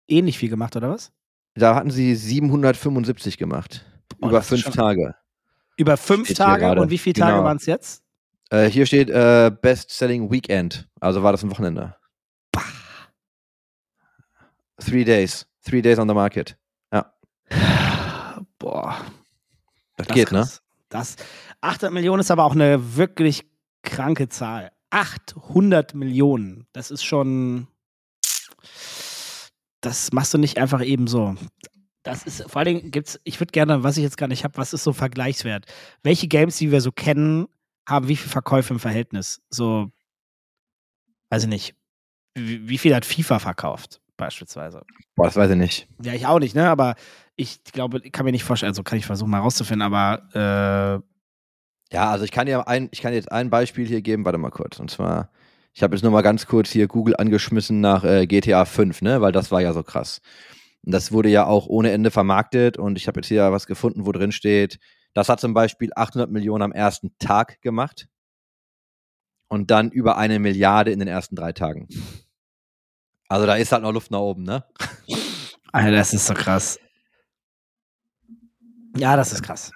[0.07, 1.11] ähnlich viel gemacht, oder was?
[1.55, 3.85] Da hatten sie 775 gemacht.
[4.19, 5.15] Boah, über fünf Tage.
[5.75, 7.43] Über fünf Tage und wie viele Tage Genau.
[7.45, 8.03] waren es jetzt?
[8.51, 10.87] Äh, hier steht äh, Best Selling Weekend.
[11.01, 11.95] Also war das ein Wochenende.
[14.79, 15.45] Three days.
[15.63, 16.57] Three days on the market.
[18.59, 18.97] Boah.
[19.95, 20.39] Das, Das geht, ne?
[20.39, 20.61] krass.
[20.89, 21.15] Das
[21.61, 23.45] 800 Millionen ist aber auch eine wirklich
[23.83, 24.71] kranke Zahl.
[24.89, 26.67] 800 Millionen.
[26.73, 27.67] Das ist schon.
[29.81, 31.35] Das machst du nicht einfach eben so.
[32.03, 33.19] Das ist vor allen Dingen gibt's.
[33.23, 35.65] Ich würde gerne, was ich jetzt gar nicht habe, was ist so Vergleichswert?
[36.03, 37.47] Welche Games, die wir so kennen,
[37.87, 39.41] haben wie viel Verkäufe im Verhältnis?
[39.49, 39.91] So,
[41.29, 41.75] weiß ich nicht.
[42.33, 44.01] Wie, wie viel hat FIFA verkauft?
[44.17, 44.83] Beispielsweise.
[45.15, 45.87] Boah, das weiß ich nicht.
[46.03, 46.69] Ja, ich auch nicht, ne?
[46.69, 46.95] Aber
[47.35, 51.95] ich glaube, ich kann mir nicht vorstellen, also kann ich versuchen mal rauszufinden, aber äh,
[51.95, 54.49] Ja, also ich kann dir ein, ich kann jetzt ein Beispiel hier geben, warte mal
[54.51, 54.79] kurz.
[54.79, 55.31] Und zwar,
[55.73, 59.21] ich habe jetzt nur mal ganz kurz hier Google angeschmissen nach äh, GTA 5, ne?
[59.21, 60.19] Weil das war ja so krass.
[60.83, 64.05] Und das wurde ja auch ohne Ende vermarktet und ich habe jetzt hier was gefunden,
[64.05, 64.79] wo drin steht,
[65.13, 68.07] das hat zum Beispiel 800 Millionen am ersten Tag gemacht
[69.49, 71.87] und dann über eine Milliarde in den ersten drei Tagen.
[73.29, 74.63] Also da ist halt noch Luft nach oben, ne?
[75.71, 76.79] Alter, das ist so krass.
[78.97, 79.71] Ja, das ist krass.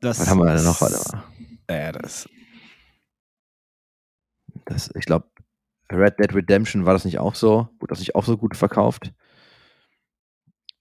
[0.00, 0.80] Das Was haben wir denn noch?
[0.80, 1.24] Warte mal.
[1.70, 2.28] Ja, das.
[4.64, 5.28] Das, ich glaube,
[5.92, 7.68] Red Dead Redemption war das nicht auch so?
[7.78, 9.12] Wurde das nicht auch so gut verkauft?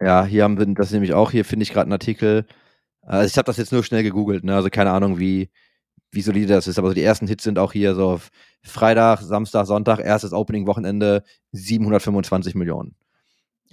[0.02, 1.32] Ja, hier haben wir das nämlich auch.
[1.32, 2.46] Hier finde ich gerade einen Artikel.
[3.02, 4.56] Also ich habe das jetzt nur schnell gegoogelt, ne?
[4.56, 5.52] Also keine Ahnung, wie,
[6.16, 6.80] wie solide das ist.
[6.80, 8.30] Aber so die ersten Hits sind auch hier so auf
[8.64, 12.96] Freitag, Samstag, Sonntag, erstes Opening-Wochenende 725 Millionen.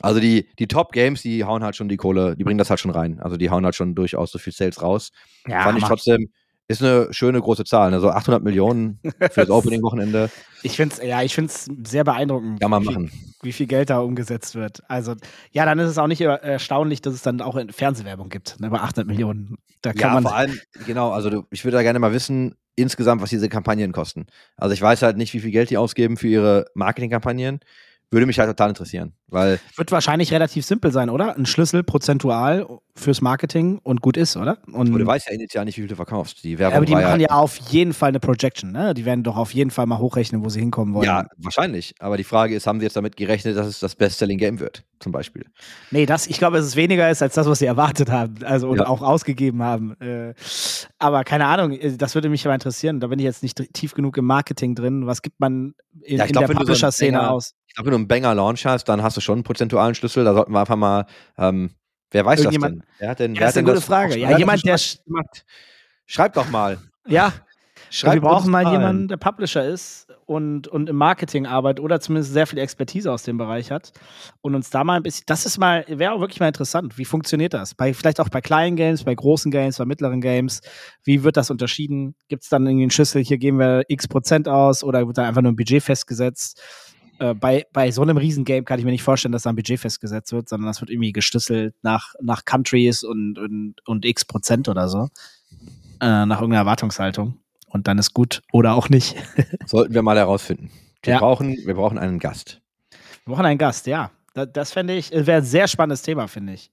[0.01, 2.91] Also die, die Top-Games, die hauen halt schon die Kohle, die bringen das halt schon
[2.91, 3.21] rein.
[3.21, 5.13] Also die hauen halt schon durchaus so viel Sales raus.
[5.47, 6.29] Ja, Fand ich trotzdem,
[6.69, 7.91] ist eine schöne große Zahl.
[7.91, 8.01] Ne?
[8.01, 10.31] So 800 Millionen für das Opening-Wochenende.
[10.63, 11.37] Ich finde es ja, ich
[11.85, 13.11] sehr beeindruckend, Kann man wie, machen.
[13.43, 14.83] wie viel Geld da umgesetzt wird.
[14.89, 15.15] Also,
[15.51, 18.71] ja, dann ist es auch nicht erstaunlich, dass es dann auch in Fernsehwerbung gibt, ne,
[18.71, 19.57] bei 800 Millionen.
[19.83, 20.23] Da kann Ja, man.
[20.23, 23.93] vor allem, genau, also du, ich würde da gerne mal wissen, insgesamt, was diese Kampagnen
[23.93, 24.27] kosten.
[24.57, 27.61] Also ich weiß halt nicht, wie viel Geld die ausgeben für ihre Marketingkampagnen.
[28.13, 31.35] Würde mich halt total interessieren, weil Wird wahrscheinlich relativ simpel sein, oder?
[31.37, 34.59] Ein Schlüssel prozentual fürs Marketing und gut ist, oder?
[34.71, 36.45] Und, du weißt ja initial nicht, wie viel du verkaufst.
[36.45, 38.93] Die ja, Werbung aber die machen ja, ja auf jeden Fall eine Projection, ne?
[38.93, 41.07] Die werden doch auf jeden Fall mal hochrechnen, wo sie hinkommen wollen.
[41.07, 41.95] ja, wahrscheinlich.
[42.01, 45.11] Aber die Frage ist, haben sie jetzt damit gerechnet, dass es das Best-Selling-Game wird, zum
[45.11, 45.47] Beispiel?
[45.91, 48.69] Nee, das, ich glaube, dass es weniger ist als das, was sie erwartet haben, also
[48.69, 48.87] und Ja.
[48.89, 49.99] auch ausgegeben haben.
[50.03, 50.35] Äh,
[50.99, 53.01] aber keine Ahnung, äh, das würde mich aber interessieren.
[53.01, 55.07] Da bin ich jetzt nicht tief genug im Marketing drin.
[55.07, 57.55] Was gibt man in, Ja, in glaub, der so Publisher-Szene Banger- aus?
[57.73, 60.25] Ich glaube, wenn du einen Banger-Launch hast, dann hast du schon einen prozentualen Schlüssel.
[60.25, 61.07] Da sollten wir einfach mal,
[61.39, 61.71] ähm,
[62.11, 62.85] wer weiß das denn?
[62.99, 64.19] Wer hat denn Ja, wer das ist eine gute Frage.
[64.19, 65.47] Ja, jemand, der schon gemacht?
[66.05, 66.77] Schreib doch mal.
[67.07, 67.33] Ja,
[67.89, 72.35] Schreib wir brauchen mal jemanden, der Publisher ist und, und im Marketing arbeitet oder zumindest
[72.35, 73.93] sehr viel Expertise aus dem Bereich hat
[74.43, 76.99] und uns da mal ein bisschen, das ist mal, wäre auch wirklich mal interessant.
[76.99, 77.75] Wie funktioniert das?
[77.75, 80.61] Bei, vielleicht auch bei kleinen Games, bei großen Games, bei mittleren Games.
[81.05, 82.17] Wie wird das unterschieden?
[82.29, 85.27] Gibt es dann irgendwie einen Schlüssel, hier geben wir x Prozent aus oder wird da
[85.27, 86.63] einfach nur ein Budget festgesetzt?
[87.23, 89.79] Äh, bei, bei so einem Riesengame kann ich mir nicht vorstellen, dass da ein Budget
[89.79, 94.69] festgesetzt wird, sondern das wird irgendwie geschlüsselt nach, nach Countries und, und, und x Prozent
[94.69, 95.09] oder so.
[96.01, 97.39] Äh, nach irgendeiner Erwartungshaltung.
[97.69, 99.15] Und dann ist gut oder auch nicht.
[99.67, 100.71] Sollten wir mal herausfinden.
[101.05, 101.19] Wir, Ja.
[101.21, 102.61] brauchen, wir brauchen einen Gast.
[103.25, 104.11] Wir brauchen einen Gast, ja.
[104.35, 106.71] Da, das fände ich, wäre ein sehr spannendes Thema, finde ich.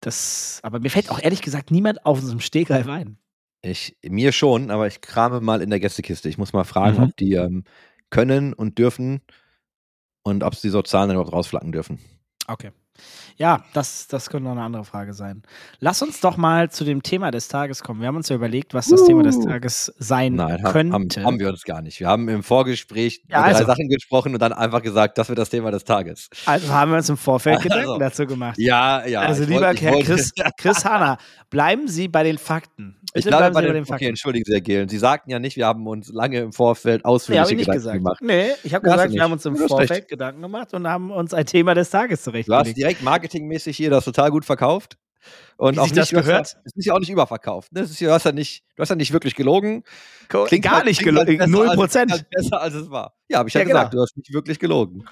[0.00, 3.18] Das, aber mir fällt auch ehrlich gesagt niemand auf unserem Stegreif ein.
[3.62, 6.28] Ich, mir schon, aber ich krame mal in der Gästekiste.
[6.28, 7.04] Ich muss mal fragen, Mhm.
[7.04, 7.64] ob die ähm,
[8.10, 9.20] können und dürfen
[10.22, 11.98] und ob sie so Zahlen dann überhaupt rausflacken dürfen.
[12.46, 12.72] Okay.
[13.36, 15.42] Ja, das, das könnte noch eine andere Frage sein.
[15.80, 18.00] Lass uns doch mal zu dem Thema des Tages kommen.
[18.00, 19.06] Wir haben uns ja überlegt, was das Uh.
[19.06, 20.92] Thema des Tages sein Nein, könnte.
[20.92, 21.98] haben, haben wir uns gar nicht.
[21.98, 23.66] Wir haben im Vorgespräch Ja, über drei also.
[23.66, 26.30] Sachen gesprochen und dann einfach gesagt, das wird das Thema des Tages.
[26.46, 27.68] also haben wir uns im Vorfeld Also.
[27.68, 28.56] Gedanken dazu gemacht.
[28.58, 29.20] Ja, ja.
[29.22, 31.18] also lieber wollte- Herr Chris, Chris Hanna,
[31.50, 32.96] bleiben Sie bei den Fakten.
[33.16, 34.88] Ich Bitte bleiben bei Sie den, okay, entschuldigen Sie, Herr Gehlen.
[34.88, 37.66] Sie sagten ja nicht, wir haben uns lange im Vorfeld Nee, habe ausführliche ich nicht
[37.66, 37.98] Gedanken gesagt.
[37.98, 38.18] gemacht.
[38.22, 40.08] Nee, ich habe gesagt, wir haben uns im Vorfeld recht.
[40.08, 42.76] Gedanken gemacht und haben uns ein Thema des Tages Du hast zurechtgelegt.
[42.76, 44.98] direkt marketingmäßig hier das total gut verkauft.
[45.56, 46.56] Und Wie auch nicht, das gehört?
[46.64, 47.72] Es ist ja auch nicht überverkauft.
[47.72, 47.80] Ne?
[47.80, 49.82] Ist, du, hast ja nicht, du hast ja nicht wirklich gelogen.
[50.28, 51.50] Gar halt- nicht klingt halt gelogen.
[51.50, 52.26] Null Prozent.
[52.30, 53.14] Besser als es war.
[53.28, 53.90] Ja, habe ich ja, Ja, gesagt.
[53.92, 54.02] genau.
[54.02, 55.06] Du hast nicht wirklich gelogen.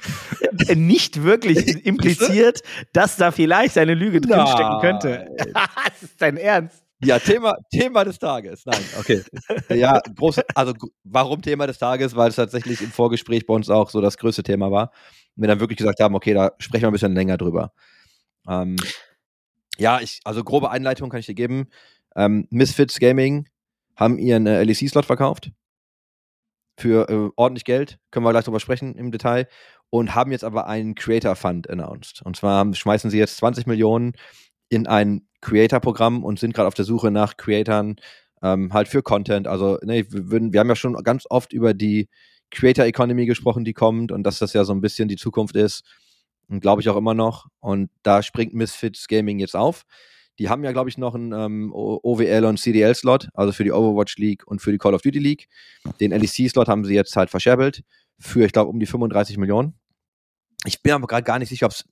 [0.68, 2.60] Äh, Nicht wirklich impliziert,
[2.92, 5.28] dass da vielleicht eine Lüge drinstecken könnte.
[5.54, 6.84] das ist dein Ernst.
[7.02, 8.66] Ja, Thema, Thema des Tages.
[8.66, 9.22] Nein, okay.
[9.70, 12.14] Ja, große, also warum Thema des Tages?
[12.14, 14.92] Weil es tatsächlich im Vorgespräch bei uns auch so das größte Thema war.
[15.36, 17.72] Und wir dann wirklich gesagt haben, okay, da sprechen wir ein bisschen länger drüber.
[18.48, 18.76] Ähm,
[19.78, 21.68] ja, ich, also grobe Einleitung kann ich dir geben.
[22.14, 23.48] Ähm, Misfits Gaming
[23.96, 25.50] haben ihren äh, LEC-Slot verkauft.
[26.78, 27.98] Für äh, ordentlich Geld.
[28.10, 29.48] Können wir gleich drüber sprechen im Detail.
[29.90, 32.22] Und haben jetzt aber einen Creator Fund announced.
[32.22, 34.12] Und zwar schmeißen sie jetzt 20 Millionen
[34.68, 37.96] in ein Creator-Programm und sind gerade auf der Suche nach Creatoren
[38.42, 39.46] ähm, halt für Content.
[39.46, 42.08] Also, ne, wir, wir haben ja schon ganz oft über die
[42.50, 45.84] Creator Economy gesprochen, die kommt und dass das ja so ein bisschen die Zukunft ist.
[46.48, 47.46] Und glaube ich auch immer noch.
[47.60, 49.84] Und da springt Misfits Gaming jetzt auf.
[50.38, 54.16] Die haben ja, glaube ich, noch einen ähm, OWL und CDL-Slot, also für die Overwatch
[54.16, 55.48] League und für die Call of Duty League.
[56.00, 57.84] Den LEC-Slot haben sie jetzt halt verscherbelt
[58.18, 59.74] für, ich glaube, um die 35 Millionen.
[60.64, 61.84] Ich bin aber gerade gar nicht sicher, ob es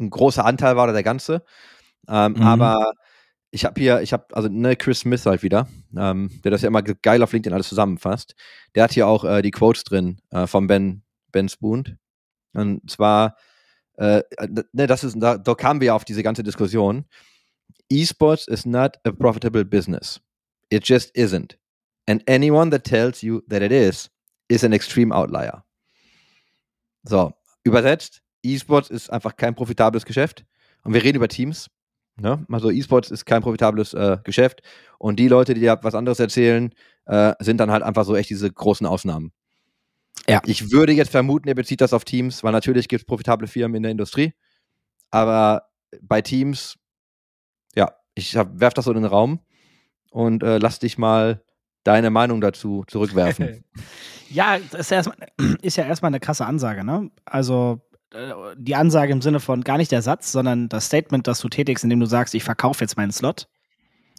[0.00, 1.44] ein großer Anteil war oder der ganze.
[2.08, 2.42] Ähm, Mhm.
[2.42, 2.92] Aber
[3.52, 6.68] ich habe hier, ich habe, also ne, Chris Smith halt wieder, ähm, der das ja
[6.68, 8.34] immer ge- geil auf LinkedIn alles zusammenfasst.
[8.74, 11.98] Der hat hier auch äh, die Quotes drin äh, von Ben, Ben Spoon.
[12.54, 13.36] Und zwar,
[14.02, 14.22] äh,
[14.72, 17.04] ne, das ist, da, da kamen wir auf diese ganze Diskussion.
[17.90, 20.20] Esports is not a profitable business.
[20.70, 21.58] It just isn't.
[22.08, 24.10] And anyone that tells you that it is,
[24.48, 25.64] is an extreme outlier.
[27.04, 27.32] So,
[27.64, 30.44] übersetzt, Esports ist einfach kein profitables Geschäft.
[30.82, 31.68] Und wir reden über Teams.
[32.16, 32.44] Ne?
[32.50, 34.62] Also E-Sports ist kein profitables äh, Geschäft.
[34.98, 36.72] Und die Leute, die ja was anderes erzählen,
[37.06, 39.32] äh, sind dann halt einfach so echt diese großen Ausnahmen.
[40.28, 40.40] Ja.
[40.46, 43.76] Ich würde jetzt vermuten, er bezieht das auf Teams, weil natürlich gibt es profitable Firmen
[43.76, 44.34] in der Industrie.
[45.10, 45.68] Aber
[46.00, 46.78] bei Teams,
[47.74, 49.40] ja, ich werfe das so in den Raum
[50.10, 51.42] und äh, lass dich mal
[51.84, 53.64] deine Meinung dazu zurückwerfen.
[54.30, 55.16] ja, das ist, erstmal,
[55.62, 57.10] ist ja erstmal eine krasse Ansage, ne?
[57.24, 57.80] Also
[58.14, 61.48] äh, die Ansage im Sinne von gar nicht der Satz, sondern das Statement, das du
[61.48, 63.48] tätigst, indem du sagst, ich verkaufe jetzt meinen Slot.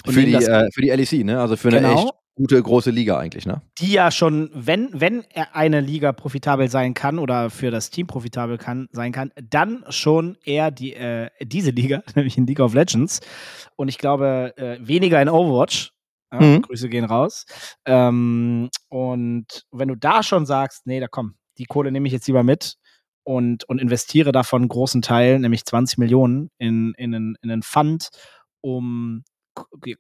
[0.06, 1.39] Für die, äh, für die LEC, ne?
[1.39, 1.93] Also für eine Genau.
[1.93, 3.62] echt gute große Liga eigentlich, ne?
[3.80, 8.08] die ja schon, wenn, wenn er eine Liga profitabel sein kann oder für das Team
[8.08, 12.74] profitabel kann, sein kann, dann schon eher die, äh, diese Liga, nämlich in League of
[12.74, 13.19] Legends.
[13.76, 15.91] Und ich glaube, äh, weniger in Overwatch.
[16.32, 16.63] Ja, Mhm.
[16.63, 17.46] Grüße gehen raus.
[17.86, 22.26] Ähm, und wenn du da schon sagst, nee, da komm, die Kohle nehme ich jetzt
[22.26, 22.78] lieber mit
[23.24, 27.62] und, und investiere davon einen großen Teil, nämlich 20 Millionen, in, in, einen, in einen
[27.62, 28.10] Fund,
[28.62, 29.24] um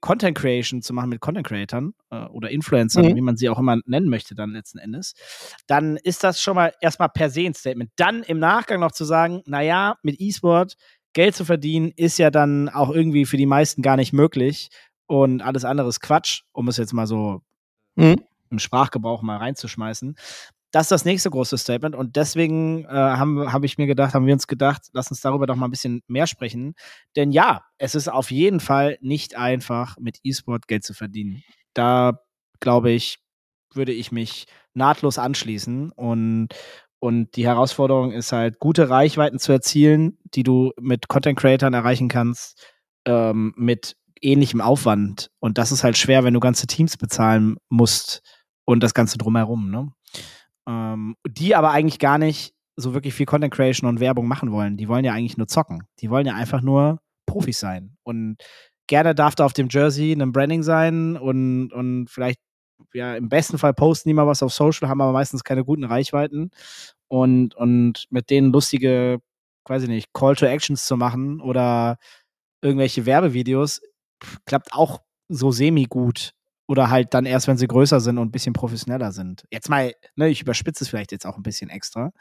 [0.01, 3.15] Content Creation zu machen mit Content Creatern äh, oder Influencern, Mhm.
[3.15, 5.13] wie man sie auch immer nennen möchte, dann letzten Endes,
[5.67, 7.91] dann ist das schon mal erstmal per se ein Statement.
[7.95, 10.75] Dann im Nachgang noch zu sagen, naja, mit E-Sport
[11.13, 14.69] Geld zu verdienen, ist ja dann auch irgendwie für die meisten gar nicht möglich
[15.05, 17.41] und alles andere ist Quatsch, um es jetzt mal so
[17.95, 18.23] Mhm.
[18.49, 20.15] im Sprachgebrauch mal reinzuschmeißen.
[20.73, 24.33] Das ist das nächste große Statement und deswegen äh, habe ich mir gedacht, haben wir
[24.33, 26.73] uns gedacht, lass uns darüber doch mal ein bisschen mehr sprechen.
[27.15, 31.43] Denn ja, es ist auf jeden Fall nicht einfach, mit E-Sport Geld zu verdienen.
[31.75, 32.21] Da
[32.59, 33.19] glaube ich,
[33.71, 36.49] würde ich mich nahtlos anschließen und
[36.99, 42.07] und die Herausforderung ist halt, gute Reichweiten zu erzielen, die du mit Content Creatern erreichen
[42.07, 42.65] kannst,
[43.05, 45.29] ähm, mit ähnlichem Aufwand.
[45.39, 48.23] Und das ist halt schwer, wenn du ganze Teams bezahlen musst
[48.65, 49.91] und das Ganze drumherum, ne?
[50.67, 54.77] Ähm, die aber eigentlich gar nicht so wirklich viel Content Creation und Werbung machen wollen.
[54.77, 55.83] Die wollen ja eigentlich nur zocken.
[55.99, 57.97] Die wollen ja einfach nur Profis sein.
[58.03, 58.37] Und
[58.87, 62.39] gerne darf da auf dem Jersey ein Branding sein und, und vielleicht,
[62.93, 65.83] ja, im besten Fall posten die mal was auf Social, haben aber meistens keine guten
[65.83, 66.51] Reichweiten.
[67.07, 69.19] Und, und mit denen lustige,
[69.67, 71.97] weiß ich nicht, Call to Actions zu machen oder
[72.61, 73.81] irgendwelche Werbevideos,
[74.23, 76.33] pff, klappt auch so semi-gut.
[76.73, 79.45] Oder halt dann erst, wenn sie größer sind und ein bisschen professioneller sind.
[79.51, 82.11] Jetzt mal, ne, ich überspitze es vielleicht jetzt auch ein bisschen extra.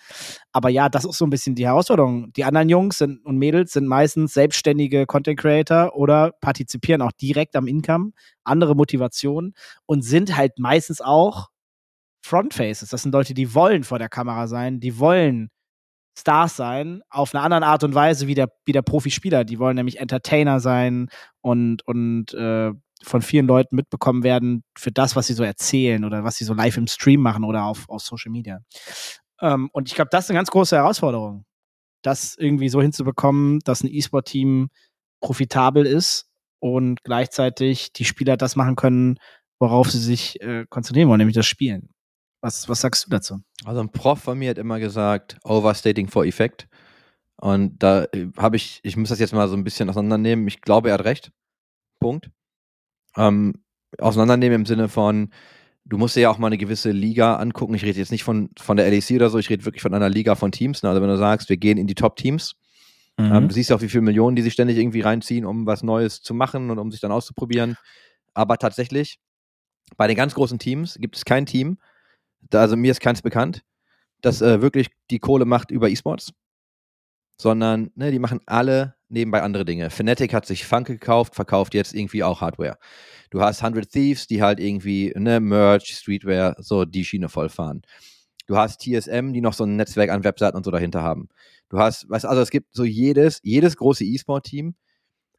[0.53, 2.35] Aber ja, das ist so ein bisschen die Herausforderung.
[2.35, 7.57] Die anderen Jungs sind, und Mädels sind meistens selbstständige Content Creator oder partizipieren auch direkt
[7.57, 8.11] am Income,
[8.45, 9.55] andere Motivationen
[9.87, 11.49] und sind halt meistens auch
[12.23, 12.91] Frontfaces.
[12.91, 15.49] Das sind Leute, die wollen vor der Kamera sein, die wollen
[16.19, 19.45] Stars sein, auf eine andere Art und Weise wie der, wie der Profispieler.
[19.45, 21.09] Die wollen nämlich Entertainer sein
[21.41, 26.25] und, und äh, von vielen Leuten mitbekommen werden für das, was sie so erzählen oder
[26.25, 28.61] was sie so live im Stream machen oder auf, auf Social Media.
[29.41, 31.45] Ähm, und ich glaube, das ist eine ganz große Herausforderung,
[32.03, 34.71] das irgendwie so hinzubekommen, dass ein E-Sport-Team
[35.21, 36.27] profitabel ist
[36.61, 39.19] und gleichzeitig die Spieler das machen können,
[39.59, 41.91] worauf sie sich äh, konzentrieren wollen, nämlich das Spielen.
[42.41, 43.41] Was, was sagst du dazu?
[43.65, 46.69] Also ein Prof von mir hat immer gesagt, overstating for effect.
[47.37, 50.47] Und da äh, habe ich, ich muss das jetzt mal so ein bisschen auseinandernehmen.
[50.49, 51.33] Ich glaube, er hat recht.
[52.01, 52.31] Punkt.
[53.17, 53.55] Ähm,
[53.99, 55.31] auseinandernehmen im Sinne von,
[55.85, 57.75] du musst dir ja auch mal eine gewisse Liga angucken.
[57.75, 60.09] Ich rede jetzt nicht von, von der LEC oder so, ich rede wirklich von einer
[60.09, 60.83] Liga von Teams.
[60.83, 60.89] Ne?
[60.89, 62.55] Also wenn du sagst, wir gehen in die Top-Teams,
[63.19, 65.83] ähm, du siehst ja auch, wie viele Millionen die sich ständig irgendwie reinziehen, um was
[65.83, 67.77] Neues zu machen und um sich dann auszuprobieren.
[68.35, 69.19] Aber tatsächlich,
[69.97, 71.79] bei den ganz großen Teams gibt es kein Team,
[72.41, 73.63] da, also mir ist keins bekannt,
[74.23, 76.33] das äh, wirklich die Kohle macht über E-Sports,
[77.43, 79.91] sondern ne, die machen alle nebenbei andere Dinge.
[79.91, 82.79] Fnatic hat sich Funk gekauft, verkauft jetzt irgendwie auch Hardware.
[83.31, 87.83] Du hast 100 Thieves, die halt irgendwie ne, Merch, Streetwear, so die Schiene vollfahren.
[88.47, 91.29] Du hast TSM, die noch so ein Netzwerk an Webseiten und so dahinter haben.
[91.69, 94.77] Du hast, weißt also es gibt so jedes, jedes große E-Sport-Team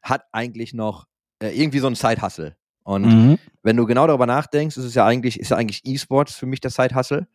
[0.02, 1.06] hat eigentlich noch
[1.40, 2.56] äh, irgendwie so ein Side-Hustle.
[2.82, 3.38] Und Mhm.
[3.62, 6.60] wenn du genau darüber nachdenkst, ist es ja eigentlich, ist ja eigentlich E-Sports für mich
[6.60, 7.26] der Side-Hustle,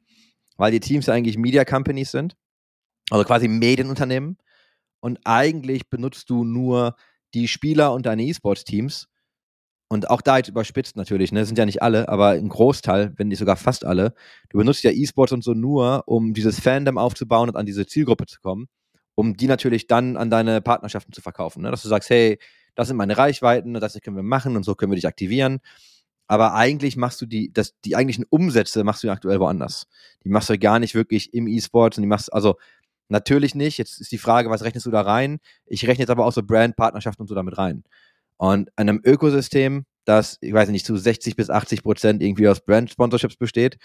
[0.58, 2.36] weil die Teams ja eigentlich Media Companies sind,
[3.10, 4.38] also quasi Medienunternehmen.
[5.02, 6.96] Und eigentlich benutzt du nur
[7.34, 9.08] die Spieler und deine E-Sports-Teams.
[9.92, 13.30] Und auch da jetzt überspitzt natürlich, ne, sind ja nicht alle, aber ein Großteil, wenn
[13.30, 14.14] nicht sogar fast alle.
[14.50, 18.28] Du benutzt ja E-Sports und so nur, um dieses Fandom aufzubauen und an diese Zielgruppe
[18.28, 18.68] zu kommen,
[19.16, 21.64] um die natürlich dann an deine Partnerschaften zu verkaufen.
[21.64, 21.72] Ne?
[21.72, 22.38] Dass du sagst, hey,
[22.76, 25.60] das sind meine Reichweiten, das können wir machen und so können wir dich aktivieren.
[26.28, 29.88] Aber eigentlich machst du die, das, die eigentlichen Umsätze machst du aktuell woanders.
[30.24, 32.58] Die machst du gar nicht wirklich im E-Sports und die machst, also
[33.10, 33.78] Natürlich nicht.
[33.78, 35.40] Jetzt ist die Frage, was rechnest du da rein?
[35.66, 37.84] Ich rechne jetzt aber auch so Brand-Partnerschaften und so damit rein.
[38.38, 42.62] Und in einem Ökosystem, das, ich weiß nicht, zu 60 bis 80 Prozent irgendwie aus
[42.62, 43.78] Brand-Sponsorships besteht,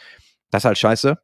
[0.51, 1.19] das ist halt scheiße.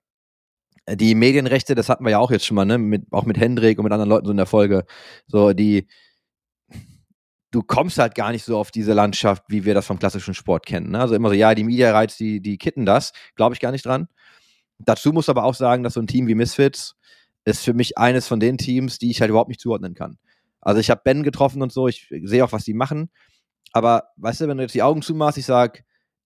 [0.89, 2.79] Die Medienrechte, das hatten wir ja auch jetzt schon mal, ne?
[2.79, 4.85] Mit, auch mit Hendrik und mit anderen Leuten so in der Folge.
[5.29, 5.87] So, die,
[7.51, 10.67] du kommst halt gar nicht so auf diese Landschaft, wie wir das vom klassischen Sport
[10.67, 10.91] kennen.
[10.91, 11.01] Ne?
[11.01, 13.85] Also immer so, ja, die Media Rights, die, die kitten das, glaube ich gar nicht
[13.85, 14.09] dran.
[14.79, 16.97] Dazu muss aber auch sagen, dass so ein Team wie Misfits
[17.45, 20.19] ist für mich eines von den Teams, die ich halt überhaupt nicht zuordnen kann.
[20.61, 23.11] Also ich habe Ben getroffen und so, ich sehe auch, was die machen.
[23.73, 25.85] Aber weißt du, wenn du jetzt die Augen zumachst, ich sag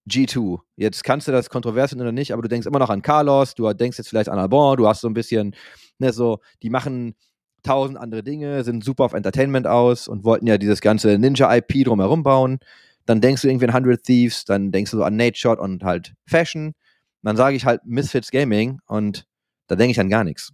[0.09, 0.61] G2.
[0.77, 3.55] Jetzt kannst du das kontrovers finden oder nicht, aber du denkst immer noch an Carlos,
[3.55, 5.55] du denkst jetzt vielleicht an Albon, du hast so ein bisschen,
[5.99, 7.15] ne, so, die machen
[7.63, 12.23] tausend andere Dinge, sind super auf Entertainment aus und wollten ja dieses ganze Ninja-IP drumherum
[12.23, 12.59] bauen.
[13.07, 16.15] Dann denkst du irgendwie an 100 Thieves, dann denkst du so an Shot und halt
[16.27, 16.75] Fashion.
[17.23, 19.27] Dann sage ich halt Misfits Gaming und
[19.67, 20.53] da denke ich an gar nichts.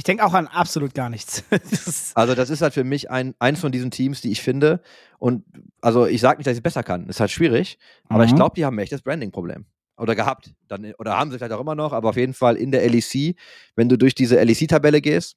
[0.00, 1.44] Ich denke auch an absolut gar nichts.
[1.50, 4.80] das also das ist halt für mich ein, eins von diesen Teams, die ich finde.
[5.18, 5.44] Und
[5.82, 7.06] also ich sage nicht, dass ich es besser kann.
[7.10, 7.78] Ist halt schwierig.
[8.08, 8.30] Aber mhm.
[8.30, 9.66] ich glaube, die haben echt das Branding-Problem.
[9.98, 10.54] Oder gehabt.
[10.68, 13.36] Dann, oder haben sie vielleicht auch immer noch, aber auf jeden Fall in der LEC,
[13.76, 15.36] wenn du durch diese LEC-Tabelle gehst,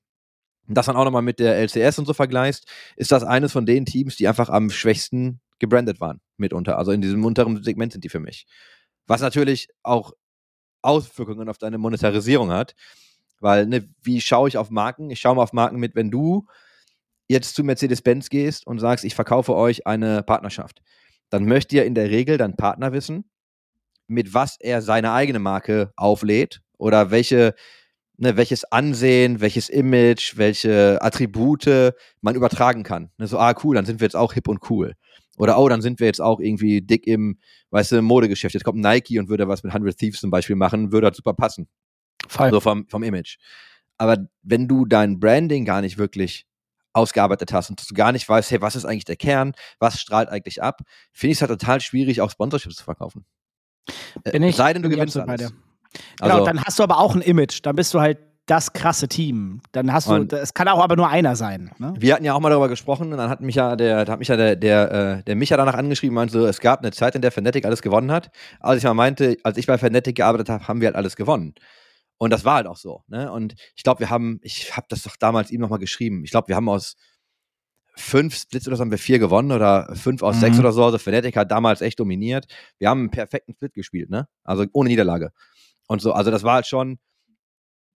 [0.69, 3.85] das dann auch nochmal mit der LCS und so vergleichst, ist das eines von den
[3.85, 6.77] Teams, die einfach am schwächsten gebrandet waren, mitunter.
[6.77, 8.45] Also in diesem unteren Segment sind die für mich.
[9.07, 10.13] Was natürlich auch
[10.81, 12.75] Auswirkungen auf deine Monetarisierung hat.
[13.43, 15.09] Weil, ne, wie schaue ich auf Marken?
[15.09, 16.47] Ich schaue mal auf Marken mit, wenn du
[17.27, 20.81] jetzt zu Mercedes-Benz gehst und sagst, ich verkaufe euch eine Partnerschaft,
[21.29, 23.25] dann möchte ja in der Regel dein Partner wissen,
[24.07, 27.53] mit was er seine eigene Marke auflädt oder welche,
[28.15, 33.11] ne, welches Ansehen, welches Image, welche Attribute man übertragen kann.
[33.17, 34.93] Ne, so, ah, cool, dann sind wir jetzt auch hip und cool.
[35.35, 37.39] Oder, oh, dann sind wir jetzt auch irgendwie dick im,
[37.71, 38.53] weißt du, Modegeschäft.
[38.53, 41.33] Jetzt kommt Nike und würde was mit 100 Thieves zum Beispiel machen, würde das super
[41.33, 41.67] passen.
[42.33, 42.51] Voll.
[42.51, 43.37] So vom, vom Image.
[43.97, 46.45] Aber wenn du dein Branding gar nicht wirklich
[46.93, 50.29] ausgearbeitet hast und du gar nicht weißt, hey, was ist eigentlich der Kern, was strahlt
[50.29, 50.81] eigentlich ab,
[51.11, 53.25] finde ich es halt total schwierig, auch Sponsorships zu verkaufen.
[54.23, 55.53] Äh, Bin ich, sei denn, du gewinnst alles.
[56.19, 59.07] Genau, also, dann hast du aber auch ein Image, dann bist du halt das krasse
[59.07, 59.61] Team.
[59.71, 61.71] Dann hast du, es kann auch aber nur einer sein.
[61.77, 61.93] Ne?
[61.97, 64.27] Wir hatten ja auch mal darüber gesprochen und dann hat mich ja der, hat mich
[64.27, 67.21] ja der, der, äh, der Micha danach angeschrieben, meinte so, es gab eine Zeit, in
[67.21, 68.31] der Fnatic alles gewonnen hat.
[68.59, 71.53] Als ich mal meinte, als ich bei Fnatic gearbeitet habe, haben wir halt alles gewonnen.
[72.17, 73.03] Und das war halt auch so.
[73.07, 73.31] Ne?
[73.31, 76.23] Und ich glaube, wir haben, ich habe das doch damals ihm nochmal geschrieben.
[76.23, 76.95] Ich glaube, wir haben aus
[77.95, 80.39] fünf Splits oder so haben wir vier gewonnen oder fünf aus mhm.
[80.39, 80.83] sechs oder so.
[80.83, 82.45] Also Fnatic hat damals echt dominiert.
[82.79, 84.27] Wir haben einen perfekten Split gespielt, ne?
[84.43, 85.31] Also ohne Niederlage.
[85.87, 86.99] Und so, also das war halt schon,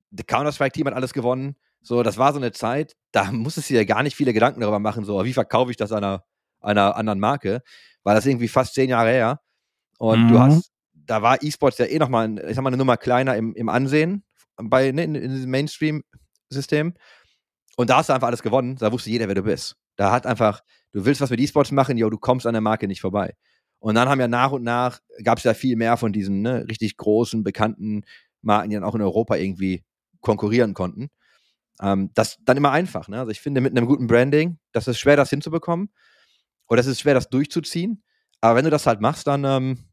[0.09, 1.55] der Counter-Strike-Team hat alles gewonnen.
[1.81, 4.79] So, das war so eine Zeit, da musstest du dir gar nicht viele Gedanken darüber
[4.79, 6.25] machen, so, wie verkaufe ich das einer,
[6.59, 7.61] einer anderen Marke,
[8.03, 9.41] weil das irgendwie fast zehn Jahre her.
[9.97, 10.27] Und mhm.
[10.29, 10.71] du hast
[11.07, 14.23] da war E-Sports ja eh nochmal, ich sag mal, eine Nummer kleiner im, im Ansehen
[14.57, 16.93] bei, ne, in, in diesem Mainstream-System.
[17.77, 19.75] Und da hast du einfach alles gewonnen, da wusste jeder, wer du bist.
[19.95, 22.87] Da hat einfach, du willst was mit E-Sports machen, jo, du kommst an der Marke
[22.87, 23.35] nicht vorbei.
[23.79, 26.65] Und dann haben ja nach und nach, gab es ja viel mehr von diesen ne,
[26.67, 28.03] richtig großen, bekannten
[28.41, 29.83] Marken, die dann auch in Europa irgendwie
[30.21, 31.09] konkurrieren konnten.
[31.79, 33.07] Ähm, das dann immer einfach.
[33.07, 33.19] Ne?
[33.19, 35.91] Also ich finde, mit einem guten Branding, das ist schwer, das hinzubekommen.
[36.67, 38.03] Oder es ist schwer, das durchzuziehen.
[38.41, 39.86] Aber wenn du das halt machst, dann, ähm,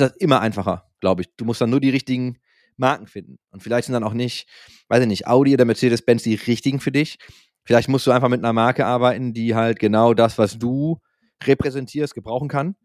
[0.00, 1.28] ist das immer einfacher, glaube ich.
[1.36, 2.38] Du musst dann nur die richtigen
[2.76, 3.38] Marken finden.
[3.50, 4.48] Und vielleicht sind dann auch nicht,
[4.88, 7.18] weiß ich nicht, Audi oder Mercedes-Benz die richtigen für dich.
[7.64, 11.00] Vielleicht musst du einfach mit einer Marke arbeiten, die halt genau das, was du
[11.44, 12.76] repräsentierst, gebrauchen kann.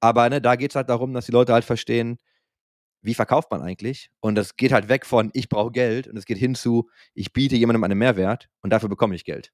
[0.00, 2.18] Aber ne, da geht es halt darum, dass die Leute halt verstehen,
[3.02, 4.10] wie verkauft man eigentlich?
[4.20, 7.32] Und das geht halt weg von, ich brauche Geld und es geht hin zu, ich
[7.32, 9.52] biete jemandem einen Mehrwert und dafür bekomme ich Geld.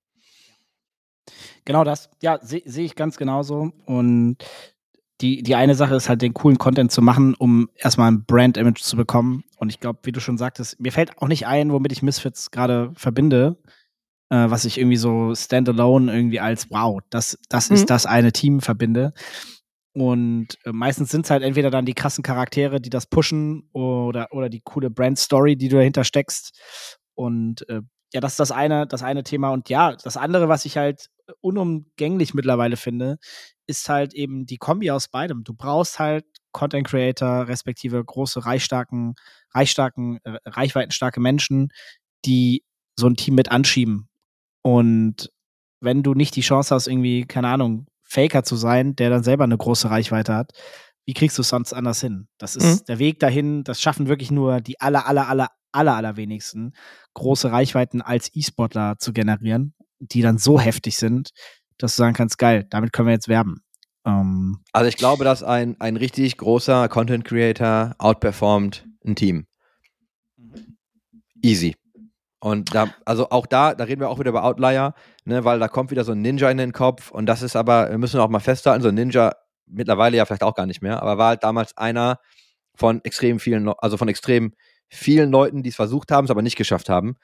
[1.65, 2.11] Genau das.
[2.23, 3.73] Ja, sehe seh ich ganz genauso.
[3.87, 4.39] Und
[5.21, 8.83] die, die eine Sache ist halt, den coolen Content zu machen, um erstmal ein Brand-Image
[8.83, 9.45] zu bekommen.
[9.59, 12.51] Und ich glaube, wie du schon sagtest, mir fällt auch nicht ein, womit ich Misfits
[12.51, 13.57] gerade verbinde,
[14.29, 17.77] äh, was ich irgendwie so standalone irgendwie als wow, das, das mhm.
[17.77, 19.15] ist das eine Team verbinde.
[19.95, 24.29] Und äh, meistens sind es halt entweder dann die krassen Charaktere, die das pushen, oder,
[24.33, 26.61] oder die coole Brand-Story, die du dahinter steckst.
[27.15, 27.81] Und äh,
[28.13, 29.51] ja, das ist das eine, das eine Thema.
[29.51, 31.09] Und ja, das andere, was ich halt
[31.41, 33.19] unumgänglich mittlerweile finde,
[33.67, 35.45] ist halt eben die Kombi aus beidem.
[35.45, 39.15] Du brauchst halt Content Creator, respektive große, reichstarken,
[39.53, 41.69] reichstarken, äh, reichweitenstarke Menschen,
[42.25, 42.65] die
[42.99, 44.09] so ein Team mit anschieben.
[44.63, 45.31] Und
[45.81, 49.45] wenn du nicht die Chance hast, irgendwie, keine Ahnung, Faker zu sein, der dann selber
[49.45, 50.53] eine große Reichweite hat,
[51.05, 52.29] wie kriegst du es sonst anders hin?
[52.39, 52.85] Das ist mhm.
[52.87, 56.75] der Weg dahin, das schaffen wirklich nur die aller, aller, aller, aller, allerwenigsten,
[57.15, 61.31] große Reichweiten als E-Sportler zu generieren, die dann so heftig sind,
[61.79, 63.63] dass du sagen kannst, geil, damit können wir jetzt werben.
[64.05, 69.47] Ähm, also ich glaube, dass ein, ein richtig großer Content Creator outperformt ein Team.
[71.43, 71.77] Easy.
[72.41, 74.95] Und da, also auch da, da reden wir auch wieder über Outlier,
[75.25, 77.91] ne, weil da kommt wieder so ein Ninja in den Kopf und das ist aber,
[77.91, 79.33] wir müssen auch mal festhalten, so ein Ninja
[79.67, 82.21] mittlerweile ja vielleicht auch gar nicht mehr, aber war halt damals einer
[82.75, 84.53] von extrem vielen, also von extrem
[84.89, 87.17] vielen Leuten, die es versucht haben, es aber nicht geschafft haben.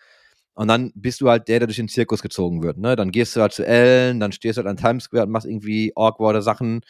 [0.55, 2.77] Und dann bist du halt der, der durch den Zirkus gezogen wird.
[2.77, 2.95] Ne?
[2.95, 5.47] Dann gehst du halt zu Ellen, dann stehst du halt an Times Square und machst
[5.47, 6.83] irgendwie awkwarde Sachen.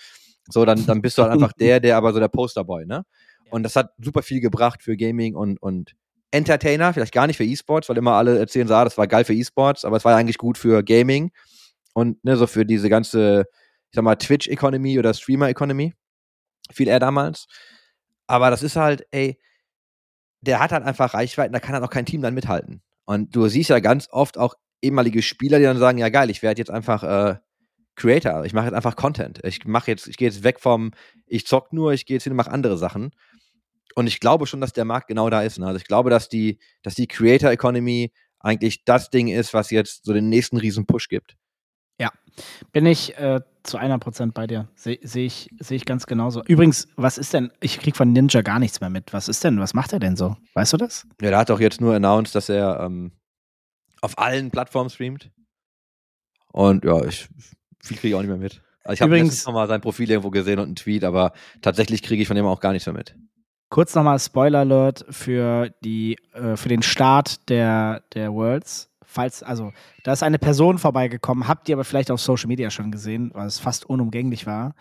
[0.48, 3.04] So, dann, dann bist du halt einfach der, der aber so der Posterboy, ne?
[3.50, 5.94] Und das hat super viel gebracht für Gaming und, und
[6.30, 9.24] Entertainer, vielleicht gar nicht für E-Sports, weil immer alle erzählen, so, ah, das war geil
[9.24, 11.30] für E-Sports, aber es war eigentlich gut für Gaming
[11.92, 13.44] und ne, so für diese ganze,
[13.90, 15.92] ich sag mal, Twitch-Economy oder Streamer-Economy.
[16.72, 17.46] Viel eher damals.
[18.26, 19.38] Aber das ist halt, ey,
[20.40, 22.82] der hat halt einfach Reichweiten, da kann halt auch kein Team dann mithalten.
[23.04, 26.42] Und du siehst ja ganz oft auch ehemalige Spieler, die dann sagen, ja geil, ich
[26.42, 27.36] werde jetzt einfach äh,
[27.94, 29.40] Creator, ich mache jetzt einfach Content.
[29.44, 30.92] Ich mache jetzt, ich gehe jetzt weg vom,
[31.26, 33.10] ich zock nur, ich gehe jetzt hin und mache andere Sachen.
[33.94, 35.58] Und ich glaube schon, dass der Markt genau da ist.
[35.58, 35.66] Ne?
[35.66, 40.04] Also ich glaube, dass die, dass die Creator Economy eigentlich das Ding ist, was jetzt
[40.04, 41.36] so den nächsten riesen Push gibt.
[41.98, 42.10] Ja,
[42.72, 44.68] bin ich äh, zu einer Prozent bei dir.
[44.74, 46.42] Sehe seh ich, seh ich ganz genauso.
[46.44, 49.12] Übrigens, was ist denn, ich krieg von Ninja gar nichts mehr mit.
[49.12, 50.36] Was ist denn, was macht er denn so?
[50.54, 51.06] Weißt du das?
[51.20, 53.12] Ja, der hat doch jetzt nur announced, dass er ähm,
[54.00, 55.30] auf allen Plattformen streamt.
[56.52, 57.28] Und ja, ich
[57.82, 58.62] viel kriege ich auch nicht mehr mit.
[58.84, 62.02] Also ich habe übrigens noch mal sein Profil irgendwo gesehen und einen Tweet, aber tatsächlich
[62.02, 63.14] kriege ich von ihm auch gar nichts mehr mit.
[63.68, 68.90] Kurz nochmal Spoiler Alert für die äh, für den Start der der Worlds.
[69.12, 69.72] Falls also
[70.04, 73.46] da ist eine Person vorbeigekommen, habt ihr aber vielleicht auf Social Media schon gesehen, weil
[73.46, 74.74] es fast unumgänglich war,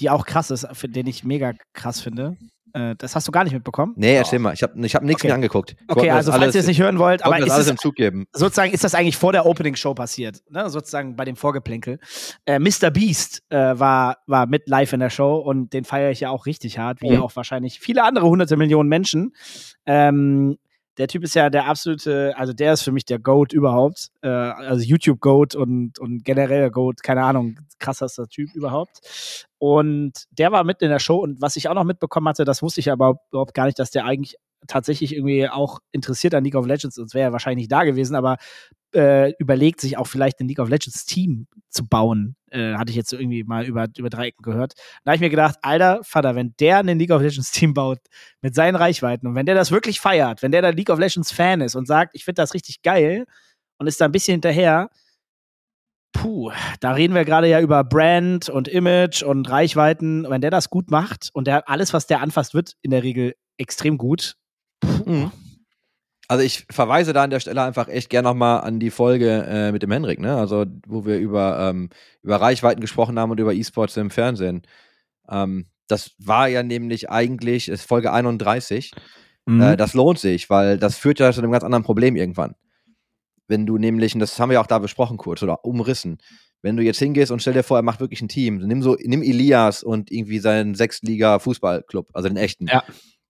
[0.00, 2.36] die auch krass ist, für den ich mega krass finde.
[2.72, 3.94] Äh, das hast du gar nicht mitbekommen?
[3.96, 4.42] Nee, erzähl oh.
[4.42, 4.52] mal.
[4.52, 5.28] Ich habe ich hab nichts okay.
[5.28, 5.76] mehr angeguckt.
[5.80, 8.26] Ich okay, also falls ihr es nicht hören wollt, aber ist alles im Zug geben.
[8.32, 10.68] sozusagen ist das eigentlich vor der Opening Show passiert, ne?
[10.68, 11.98] sozusagen bei dem Vorgeplänkel.
[12.46, 12.90] Äh, Mr.
[12.90, 16.46] Beast äh, war, war mit live in der Show und den feiere ich ja auch
[16.46, 17.22] richtig hart, wie mhm.
[17.22, 19.32] auch wahrscheinlich viele andere hunderte Millionen Menschen.
[19.86, 20.58] Ähm,
[20.98, 24.08] der Typ ist ja der absolute, also der ist für mich der Goat überhaupt.
[24.22, 29.46] Äh, also YouTube-Goat und, und generell Goat, keine Ahnung, krassester Typ überhaupt.
[29.58, 32.62] Und der war mitten in der Show und was ich auch noch mitbekommen hatte, das
[32.62, 34.36] wusste ich aber überhaupt gar nicht, dass der eigentlich
[34.66, 38.16] tatsächlich irgendwie auch interessiert an League of Legends, sonst wäre er wahrscheinlich nicht da gewesen,
[38.16, 38.36] aber
[38.94, 42.36] äh, überlegt, sich auch vielleicht ein League of Legends Team zu bauen.
[42.50, 44.72] Äh, hatte ich jetzt irgendwie mal über, über drei gehört.
[45.04, 47.98] Da habe ich mir gedacht, alter Vater, wenn der ein League of Legends Team baut
[48.40, 51.30] mit seinen Reichweiten und wenn der das wirklich feiert, wenn der da League of Legends
[51.30, 53.26] Fan ist und sagt, ich finde das richtig geil
[53.78, 54.88] und ist da ein bisschen hinterher,
[56.12, 60.28] puh, da reden wir gerade ja über Brand und Image und Reichweiten.
[60.28, 63.34] Wenn der das gut macht und der alles, was der anfasst, wird in der Regel
[63.58, 64.36] extrem gut.
[64.80, 65.10] Puh.
[65.10, 65.32] Mhm.
[66.28, 69.72] Also ich verweise da an der Stelle einfach echt gerne nochmal an die Folge äh,
[69.72, 70.36] mit dem Henrik, ne?
[70.36, 71.88] Also wo wir über, ähm,
[72.22, 74.62] über Reichweiten gesprochen haben und über E-Sports im Fernsehen.
[75.30, 78.92] Ähm, das war ja nämlich eigentlich, ist Folge 31.
[79.46, 79.60] Mhm.
[79.62, 82.54] Äh, das lohnt sich, weil das führt ja zu einem ganz anderen Problem irgendwann.
[83.46, 86.18] Wenn du nämlich, und das haben wir ja auch da besprochen kurz oder umrissen,
[86.60, 88.96] wenn du jetzt hingehst und stell dir vor, er macht wirklich ein Team, nimm so,
[89.00, 92.66] nimm Elias und irgendwie seinen Sechstliga-Fußballclub, also den echten.
[92.66, 92.84] Ja.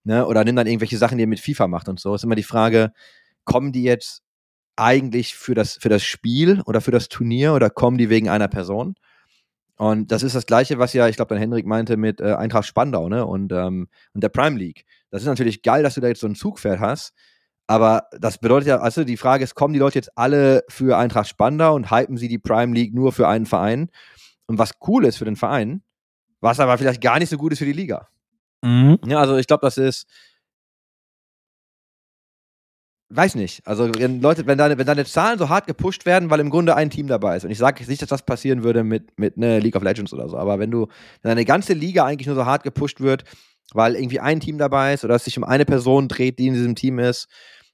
[0.09, 0.27] Ne?
[0.27, 2.15] Oder nimm dann irgendwelche Sachen, die er mit FIFA macht und so.
[2.15, 2.93] Ist immer die Frage,
[3.45, 4.23] kommen die jetzt
[4.75, 8.49] eigentlich für das, für das Spiel oder für das Turnier oder kommen die wegen einer
[8.49, 8.95] Person?
[9.77, 12.67] Und das ist das Gleiche, was ja, ich glaube, dann Henrik meinte mit äh, Eintracht
[12.67, 13.27] Spandau ne?
[13.27, 14.87] und, ähm, und der Prime League.
[15.11, 17.13] Das ist natürlich geil, dass du da jetzt so ein Zugpferd hast.
[17.67, 21.29] Aber das bedeutet ja, also die Frage ist, kommen die Leute jetzt alle für Eintracht
[21.29, 23.91] Spandau und hypen sie die Prime League nur für einen Verein?
[24.47, 25.83] Und was cool ist für den Verein,
[26.41, 28.09] was aber vielleicht gar nicht so gut ist für die Liga.
[28.65, 28.99] Mhm.
[29.07, 30.07] Ja, also ich glaube, das ist.
[33.11, 33.63] Weiß nicht.
[33.67, 36.77] Also, wenn Leute, wenn deine, wenn deine Zahlen so hart gepusht werden, weil im Grunde
[36.77, 37.45] ein Team dabei ist.
[37.45, 40.29] Und ich sage nicht, dass das passieren würde mit, mit ne League of Legends oder
[40.29, 40.83] so, aber wenn du,
[41.23, 43.25] wenn deine ganze Liga eigentlich nur so hart gepusht wird,
[43.73, 46.55] weil irgendwie ein Team dabei ist oder es sich um eine Person dreht, die in
[46.55, 47.29] diesem Team ist,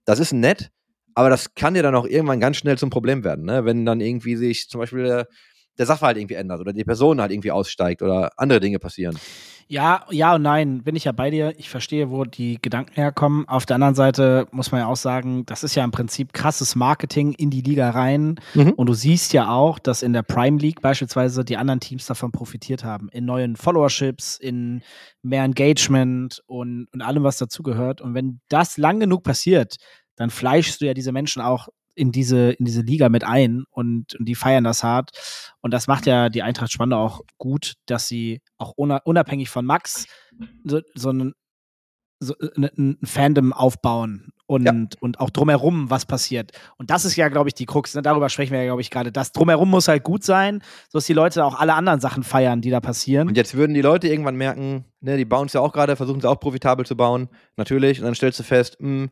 [0.04, 0.70] das ist nett,
[1.16, 3.64] aber das kann dir dann auch irgendwann ganz schnell zum Problem werden, ne?
[3.64, 5.24] Wenn dann irgendwie sich zum Beispiel
[5.78, 9.18] der, Sachverhalt irgendwie ändert oder die Person halt irgendwie aussteigt oder andere Dinge passieren.
[9.66, 11.54] Ja, ja und nein, bin ich ja bei dir.
[11.56, 13.48] Ich verstehe, wo die Gedanken herkommen.
[13.48, 16.76] Auf der anderen Seite muss man ja auch sagen, das ist ja im Prinzip krasses
[16.76, 18.36] Marketing in die Liga rein.
[18.54, 18.72] Mhm.
[18.72, 22.30] Und du siehst ja auch, dass in der Prime League beispielsweise die anderen Teams davon
[22.30, 23.08] profitiert haben.
[23.10, 24.82] In neuen Followerships, in
[25.22, 28.00] mehr Engagement und, und allem, was dazugehört.
[28.00, 29.76] Und wenn das lang genug passiert,
[30.16, 34.14] dann fleischst du ja diese Menschen auch in diese, in diese Liga mit ein und,
[34.14, 35.10] und die feiern das hart.
[35.60, 40.06] Und das macht ja die Eintracht Spandau auch gut, dass sie auch unabhängig von Max
[40.64, 41.32] so, so ein,
[42.20, 44.74] so ein Fandom aufbauen und, ja.
[45.00, 46.52] und auch drumherum was passiert.
[46.76, 47.94] Und das ist ja, glaube ich, die Krux.
[47.94, 48.02] Ne?
[48.02, 49.10] Darüber sprechen wir ja, glaube ich, gerade.
[49.10, 52.70] Das drumherum muss halt gut sein, sodass die Leute auch alle anderen Sachen feiern, die
[52.70, 53.28] da passieren.
[53.28, 56.18] Und jetzt würden die Leute irgendwann merken, ne, die bauen es ja auch gerade, versuchen
[56.18, 58.00] es auch profitabel zu bauen, natürlich.
[58.00, 59.10] Und dann stellst du fest, mh, hm,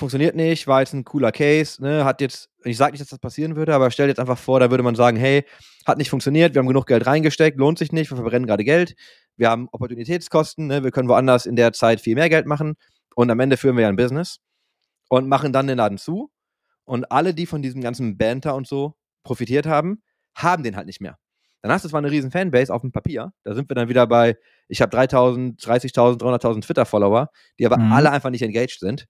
[0.00, 3.20] funktioniert nicht, war jetzt ein cooler Case, ne, hat jetzt, ich sage nicht, dass das
[3.20, 5.44] passieren würde, aber stell dir jetzt einfach vor, da würde man sagen, hey,
[5.86, 8.94] hat nicht funktioniert, wir haben genug Geld reingesteckt, lohnt sich nicht, wir verbrennen gerade Geld,
[9.36, 12.74] wir haben Opportunitätskosten, ne, wir können woanders in der Zeit viel mehr Geld machen
[13.14, 14.38] und am Ende führen wir ja ein Business
[15.08, 16.30] und machen dann den Laden zu
[16.84, 20.02] und alle, die von diesem ganzen Banter und so profitiert haben,
[20.34, 21.18] haben den halt nicht mehr.
[21.62, 24.06] Dann hast du zwar eine riesen Fanbase auf dem Papier, da sind wir dann wieder
[24.06, 24.36] bei,
[24.68, 27.28] ich habe 3000, 30.000, 300.000 Twitter-Follower,
[27.58, 27.92] die aber Mhm.
[27.92, 29.06] alle einfach nicht engaged sind.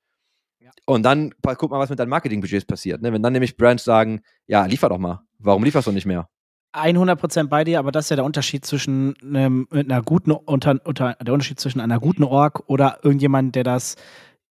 [0.86, 3.02] Und dann guck mal, was mit deinen Marketingbudgets passiert.
[3.02, 3.12] Ne?
[3.12, 5.22] Wenn dann nämlich Brands sagen, ja, liefer doch mal.
[5.38, 6.28] Warum lieferst du nicht mehr?
[6.72, 10.78] 100% bei dir, aber das ist ja der Unterschied zwischen einem, mit einer guten unter,
[10.84, 13.96] unter der Unterschied zwischen einer guten Org oder irgendjemand, der das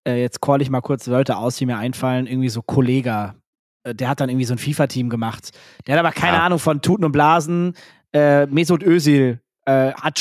[0.06, 3.36] äh, jetzt call ich mal kurz Leute aus, die mir einfallen, irgendwie so Kollega.
[3.84, 5.50] Äh, der hat dann irgendwie so ein FIFA-Team gemacht.
[5.86, 6.44] Der hat aber keine Ja.
[6.44, 7.74] Ahnung von Tuten und Blasen.
[8.12, 10.18] Äh, Mesut Özil äh, hat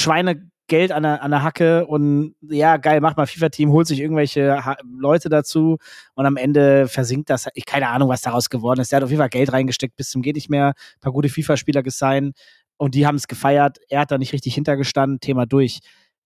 [0.68, 4.64] Schweinegeld an der, an der Hacke und ja, geil, macht mal FIFA-Team, holt sich irgendwelche
[4.66, 5.78] ha Leute dazu
[6.16, 7.48] und am Ende versinkt das.
[7.54, 8.92] Ich keine Ahnung, was daraus geworden ist.
[8.92, 10.68] Der hat auf jeden Fall Geld reingesteckt bis zum geht nicht mehr.
[10.68, 12.36] Ein paar gute FIFA-Spieler gesigned
[12.78, 13.78] und die haben es gefeiert.
[13.90, 15.20] Er hat da nicht richtig hintergestanden.
[15.20, 15.80] Thema durch.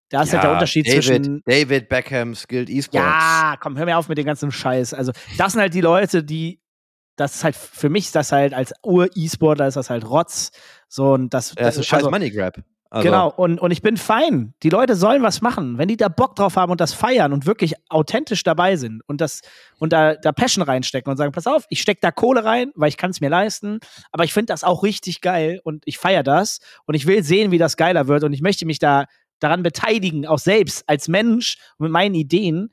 [0.08, 2.94] Da ist halt der Unterschied David, zwischen David Beckham, Skilled Esports.
[3.02, 4.92] ja, komm, hör mir auf mit dem ganzen Scheiß.
[4.92, 6.60] Also, das sind halt die Leute, die,
[7.16, 10.50] das ist halt, für mich ist das halt als Ur-E-Sportler ist das halt Rotz.
[10.86, 12.62] So, und das, Ja, das ist ein scheiß also, Money Grab.
[12.92, 14.52] Also, Genau, und, und ich bin fein.
[14.62, 15.78] Die Leute sollen was machen.
[15.78, 19.22] Wenn die da Bock drauf haben und das feiern und wirklich authentisch dabei sind und
[19.22, 19.40] das
[19.78, 22.90] und da, da Passion reinstecken und sagen, pass auf, ich steck da Kohle rein, weil
[22.90, 23.78] ich kann es mir leisten,
[24.10, 27.50] aber ich finde das auch richtig geil und ich feiere das und ich will sehen,
[27.50, 29.06] wie das geiler wird und ich möchte mich da
[29.40, 32.68] daran beteiligen, auch selbst als Mensch mit meinen Ideen.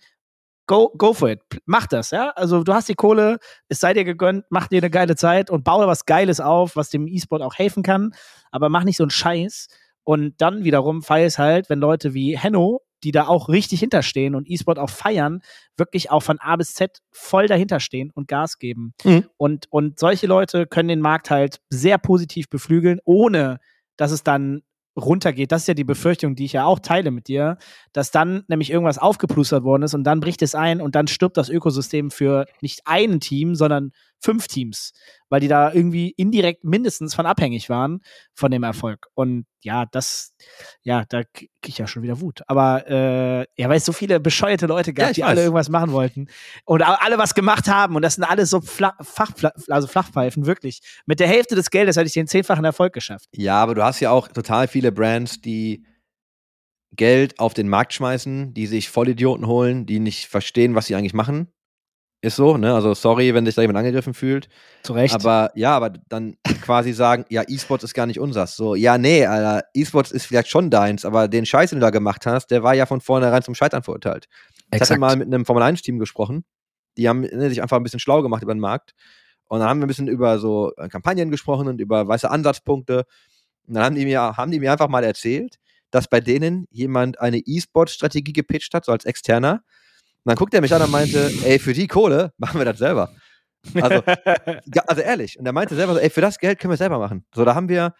[0.68, 1.40] Go, go for it.
[1.66, 2.32] Mach das, ja.
[2.32, 3.40] Also du hast die Kohle,
[3.70, 6.90] es sei dir gegönnt, mach dir eine geile Zeit und baue was Geiles auf, was
[6.90, 8.14] dem E-Sport auch helfen kann.
[8.52, 9.70] Aber mach nicht so einen Scheiß.
[10.10, 14.34] Und dann wiederum feier es halt, wenn Leute wie Henno, die da auch richtig hinterstehen
[14.34, 15.44] und E-Sport auch feiern,
[15.78, 18.96] wirklich auch von A bis Z voll dahinter stehen und Gas geben.
[19.04, 19.26] Mhm.
[19.38, 23.60] Und, und solche Leute können den Markt halt sehr positiv beflügeln, ohne
[23.98, 24.64] dass es dann
[24.98, 25.52] runtergeht.
[25.52, 27.60] Das ist ja die Befürchtung, die ich ja auch teile mit dir,
[27.94, 31.38] dass dann nämlich irgendwas aufgeplustert worden ist und dann bricht es ein und dann stirbt
[31.38, 33.92] das Ökosystem für nicht ein Team, sondern
[34.22, 34.92] fünf Teams,
[35.30, 38.02] weil die da irgendwie indirekt mindestens von abhängig waren
[38.34, 39.08] von dem Erfolg.
[39.14, 40.34] Und ja, das,
[40.84, 42.42] ja, da krieg ich ja schon wieder Wut.
[42.48, 45.28] Aber äh, ja, weil es so viele bescheuerte Leute gab, Ja, die weiß.
[45.30, 46.28] alle irgendwas machen wollten
[46.66, 49.32] und alle was gemacht haben und das sind alles so Fla Fach,
[49.70, 50.82] also Flachpfeifen, wirklich.
[51.06, 53.28] Mit der Hälfte des Geldes hätte ich den zehnfachen Erfolg geschafft.
[53.34, 55.86] Ja, aber du hast ja auch total viele Brands, die
[56.96, 61.14] Geld auf den Markt schmeißen, die sich Vollidioten holen, die nicht verstehen, was sie eigentlich
[61.14, 61.52] machen.
[62.22, 62.74] Ist so, ne?
[62.74, 64.50] Also sorry, wenn sich da jemand angegriffen fühlt.
[64.84, 65.16] Zu Recht.
[65.16, 68.58] Aber ja, aber dann quasi sagen, ja, E-Sports ist gar nicht unsers.
[68.58, 71.92] So, ja, nee, Alter, E-Sports ist vielleicht schon deins, aber den Scheiß, den du da
[71.92, 74.28] gemacht hast, der war ja von vornherein zum Scheitern verurteilt.
[74.74, 76.44] Ich hatte mal mit einem Formel-1-Team gesprochen.
[76.98, 78.94] Die haben ne, sich einfach ein bisschen schlau gemacht über den Markt.
[79.48, 83.06] Und dann haben wir ein bisschen über so äh, Kampagnen gesprochen und über weiße Ansatzpunkte.
[83.68, 85.58] Und dann haben die mir, haben die mir einfach mal erzählt,
[85.90, 89.64] dass bei denen jemand eine E-Sport-Strategie gepitcht hat, so als Externer.
[90.30, 93.10] Dann guckt er mich an und meinte, ey, für die Kohle machen wir das selber.
[93.74, 94.04] Also,
[94.88, 95.40] also ehrlich.
[95.40, 97.26] Und er meinte selber so, ey, für das Geld können wir es selber machen.
[97.34, 97.96] So, da haben wir,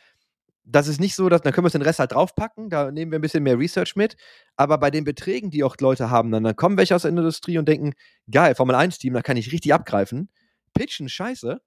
[0.64, 3.18] das ist nicht so, dass dann können wir den Rest halt draufpacken, da nehmen wir
[3.18, 4.16] ein bisschen mehr Research mit.
[4.58, 7.58] Aber bei den Beträgen, die auch Leute haben, dann, dann kommen welche aus der Industrie
[7.58, 7.94] und denken,
[8.30, 10.30] geil, Formel 1-Team, da kann ich richtig abgreifen.
[10.76, 11.60] Pitchen, scheiße,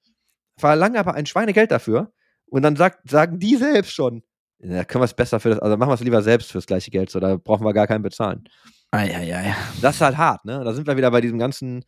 [0.57, 2.13] verlangen aber ein Schweinegeld dafür.
[2.47, 4.23] Und dann sagt, sagen die selbst schon,
[4.61, 6.93] ja, können wir es besser für das, also machen wir es lieber selbst fürs gleiche
[6.93, 8.45] Geld, so, da brauchen wir gar keinen bezahlen.
[8.93, 9.55] Eieiei.
[9.80, 10.62] Das ist halt hart, ne?
[10.64, 11.84] Da sind wir wieder bei diesem ganzen.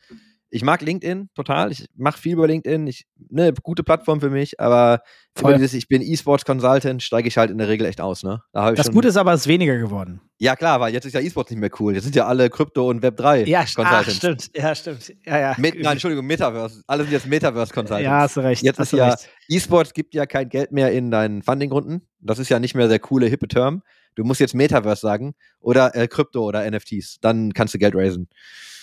[0.50, 1.72] Ich mag LinkedIn total.
[1.72, 2.86] Ich mache viel über LinkedIn.
[2.86, 5.00] Ich, ne, gute Plattform für mich, aber
[5.36, 8.40] dieses, ich bin E-Sports Consultant, steige ich halt in der Regel echt aus, ne?
[8.52, 10.20] Da Das Gute ist aber, es ist weniger geworden.
[10.38, 11.94] Ja, klar, weil jetzt ist ja E-Sports nicht mehr cool.
[11.94, 14.16] Jetzt sind ja alle Krypto und Web 3 Ja, ach, Consultants.
[14.16, 14.50] stimmt.
[14.56, 15.12] Ja, stimmt.
[15.26, 15.54] Ja, ja.
[15.58, 16.82] Mit, nein, Entschuldigung, Metaverse.
[16.86, 18.04] Alle sind jetzt Metaverse Consultants.
[18.04, 18.62] ja, hast du recht.
[18.62, 19.16] Jetzt hast ist ja-.
[19.48, 22.06] E-Sports gibt ja kein Geld mehr in deinen Fundingrunden.
[22.20, 23.82] Das ist ja nicht mehr der coole, hippe Term.
[24.14, 27.18] Du musst jetzt Metaverse sagen oder äh, Krypto oder NFTs.
[27.20, 28.28] Dann kannst du Geld raisen.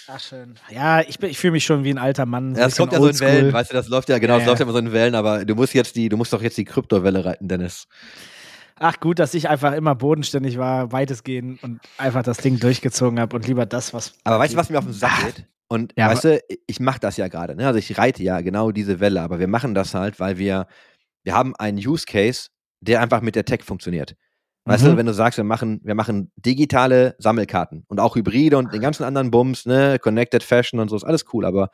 [0.08, 0.56] Ach, schön.
[0.70, 2.54] Ja, ich, bin- ich fühle mich schon wie ein alter Mann.
[2.56, 3.20] Ja, das kommt ja so in.
[3.20, 4.50] Wellen, weißt du, das läuft ja, genau, das ja.
[4.50, 6.58] läuft ja immer so in Wellen, aber du musst jetzt die, du musst doch jetzt
[6.58, 7.88] die Kryptowelle reiten, Dennis.
[8.84, 13.36] Ach gut, dass ich einfach immer bodenständig war, weitestgehend und einfach das Ding durchgezogen habe
[13.36, 14.14] und lieber das, was.
[14.24, 15.26] Aber weißt du, was mir auf den Sack Ah.
[15.28, 15.46] geht?
[15.68, 17.66] Und Ja, weißt du, ich mache das ja gerade, ne?
[17.68, 20.68] Also ich reite ja genau diese Welle, aber wir machen das halt, weil wir,
[21.24, 22.50] wir haben einen Use Case,
[22.82, 24.16] der einfach mit der Tech funktioniert.
[24.66, 24.90] Weißt Mhm.
[24.90, 28.82] du, wenn du sagst, wir machen, wir machen digitale Sammelkarten und auch Hybride und den
[28.82, 31.70] ganzen anderen Bums, ne, Connected Fashion und so, ist alles cool, aber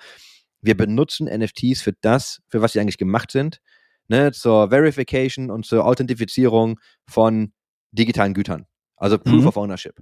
[0.62, 3.60] wir benutzen NFTs für das, für was sie eigentlich gemacht sind,
[4.08, 6.80] ne, zur Verification und zur Authentifizierung
[7.10, 7.52] von
[7.92, 8.66] digitalen Gütern.
[8.96, 9.48] Also Proof Mhm.
[9.48, 10.00] of Ownership.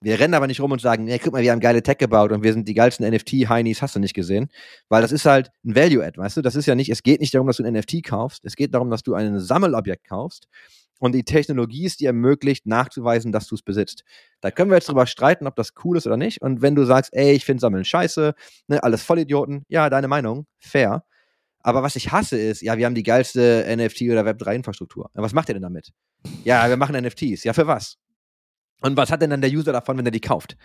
[0.00, 2.30] Wir rennen aber nicht rum und sagen, nee, guck mal, wir haben geile Tech gebaut
[2.30, 4.48] und wir sind die geilsten NFT-Heinis, hast du nicht gesehen.
[4.88, 6.42] Weil das ist halt ein Value-Add, weißt du?
[6.42, 8.74] Das ist ja nicht, es geht nicht darum, dass du ein NFT kaufst, es geht
[8.74, 10.46] darum, dass du ein Sammelobjekt kaufst
[10.98, 14.04] und die Technologie es dir ermöglicht, nachzuweisen, dass du es besitzt.
[14.40, 16.42] Da können wir jetzt drüber streiten, ob das cool ist oder nicht.
[16.42, 18.34] Und wenn du sagst, ey, ich finde Sammeln scheiße,
[18.66, 21.04] ne, alles Vollidioten, ja, deine Meinung, fair.
[21.60, 25.10] Aber was ich hasse ist, ja, wir haben die geilste NFT- oder Web3-Infrastruktur.
[25.14, 25.92] Ja, was macht ihr denn damit?
[26.44, 27.44] Ja, wir machen NFTs.
[27.44, 27.98] Ja, für was?
[28.80, 30.56] Und was hat denn dann der User davon, wenn er die kauft?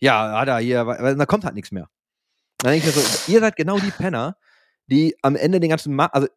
[0.00, 1.88] Ja, hat er hier, da kommt halt nichts mehr.
[2.58, 4.36] Dann denke ich mir so, ihr seid genau die Penner,
[4.86, 6.28] die am Ende den ganzen Markt, also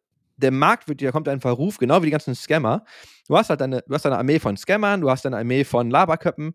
[0.42, 2.84] der Markt wird, da kommt ein Verruf, genau wie die ganzen Scammer.
[3.28, 5.90] Du hast halt deine, du hast deine Armee von Scammern, du hast deine Armee von
[5.90, 6.54] Laberköppen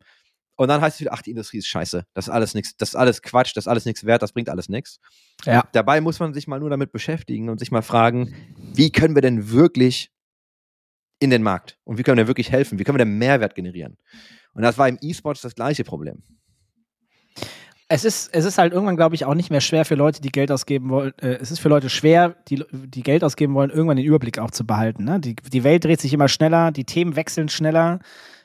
[0.56, 2.06] und dann heißt es wieder, ach, die Industrie ist scheiße.
[2.14, 4.50] Das ist alles nichts, das ist alles Quatsch, das ist alles nichts wert, das bringt
[4.50, 5.00] alles nichts.
[5.46, 5.68] Ja.
[5.72, 8.36] Dabei muss man sich mal nur damit beschäftigen und sich mal fragen,
[8.74, 10.12] wie können wir denn wirklich
[11.20, 12.80] in den Markt und wie können wir denn wirklich helfen?
[12.80, 13.98] Wie können wir denn Mehrwert generieren?
[14.54, 16.24] Und das war im E-Sports das gleiche Problem.
[17.90, 20.32] Es ist, es ist halt irgendwann, glaube ich, auch nicht mehr schwer für Leute, die
[20.32, 21.14] Geld ausgeben wollen.
[21.20, 24.52] Äh, es ist für Leute schwer, die, die Geld ausgeben wollen, irgendwann den Überblick auch
[24.52, 25.06] zu behalten.
[25.06, 25.22] Ne?
[25.22, 28.00] Die, die Welt dreht sich immer schneller, die Themen wechseln schneller,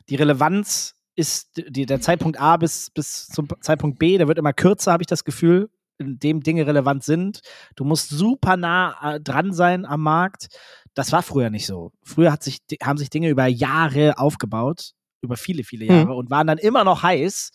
[0.08, 4.52] die Relevanz ist die, der Zeitpunkt A bis, bis zum Zeitpunkt B, der wird immer
[4.52, 5.68] kürzer, habe ich das Gefühl,
[5.98, 7.40] in dem Dinge relevant sind.
[7.76, 10.48] Du musst super nah äh, dran sein am Markt.
[10.94, 11.92] Das war früher nicht so.
[12.02, 16.12] Früher hat sich, haben sich Dinge über Jahre aufgebaut, über viele, viele Jahre Mhm.
[16.12, 17.50] und waren dann immer noch heiß.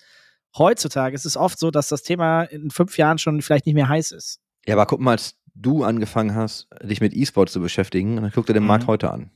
[0.58, 3.90] Heutzutage ist es oft so, dass das Thema in fünf Jahren schon vielleicht nicht mehr
[3.90, 4.40] heiß ist.
[4.66, 8.46] Ja, aber guck mal, als du angefangen hast, dich mit E-Sports zu beschäftigen, dann guck
[8.46, 8.68] dir den Mhm.
[8.68, 9.32] Markt heute an.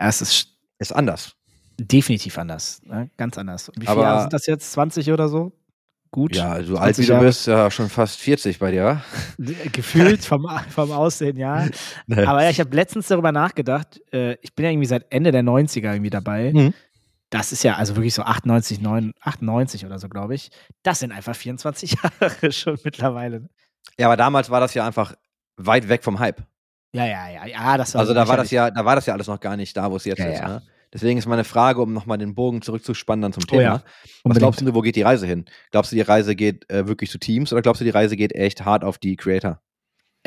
[0.00, 0.48] Ja, es ist
[0.78, 1.32] Ist anders.
[1.80, 2.80] definitiv anders.
[2.84, 3.10] Ne?
[3.16, 3.70] Ganz anders.
[3.78, 4.72] Wie viele Jahre sind das jetzt?
[4.72, 5.52] 20 oder so?
[6.10, 6.34] Gut.
[6.34, 7.24] Ja, so alt wie 20 du Jahre.
[7.26, 9.02] bist, ja schon fast 40 bei dir, wa?
[9.72, 11.66] Gefühlt vom, vom Aussehen, ja.
[12.06, 12.24] Nee.
[12.24, 14.00] Aber ja, ich habe letztens darüber nachgedacht.
[14.12, 16.52] Äh, ich bin ja irgendwie seit Ende der 90er irgendwie dabei.
[16.54, 16.74] Mhm.
[17.30, 20.50] Das ist ja also wirklich so 98, 9, 98 oder so, glaube ich.
[20.82, 23.48] Das sind einfach 24 Jahre schon mittlerweile.
[23.98, 25.14] Ja, aber damals war das ja einfach
[25.56, 26.42] weit weg vom Hype.
[26.94, 29.04] Ja, ja, ja, ja, das war Also so da war das ja, da war das
[29.06, 30.40] ja alles noch gar nicht da, wo es jetzt Ja, ist.
[30.40, 30.48] ja.
[30.48, 30.62] Ne?
[30.90, 33.62] Deswegen ist meine Frage, um nochmal den Bogen zurückzuspannen dann zum Oh Thema.
[33.62, 33.82] ja,
[34.24, 35.44] Was glaubst du, wo geht die Reise hin?
[35.70, 38.34] Glaubst du, die Reise geht äh, wirklich zu Teams oder glaubst du, die Reise geht
[38.34, 39.60] echt hart auf die Creator?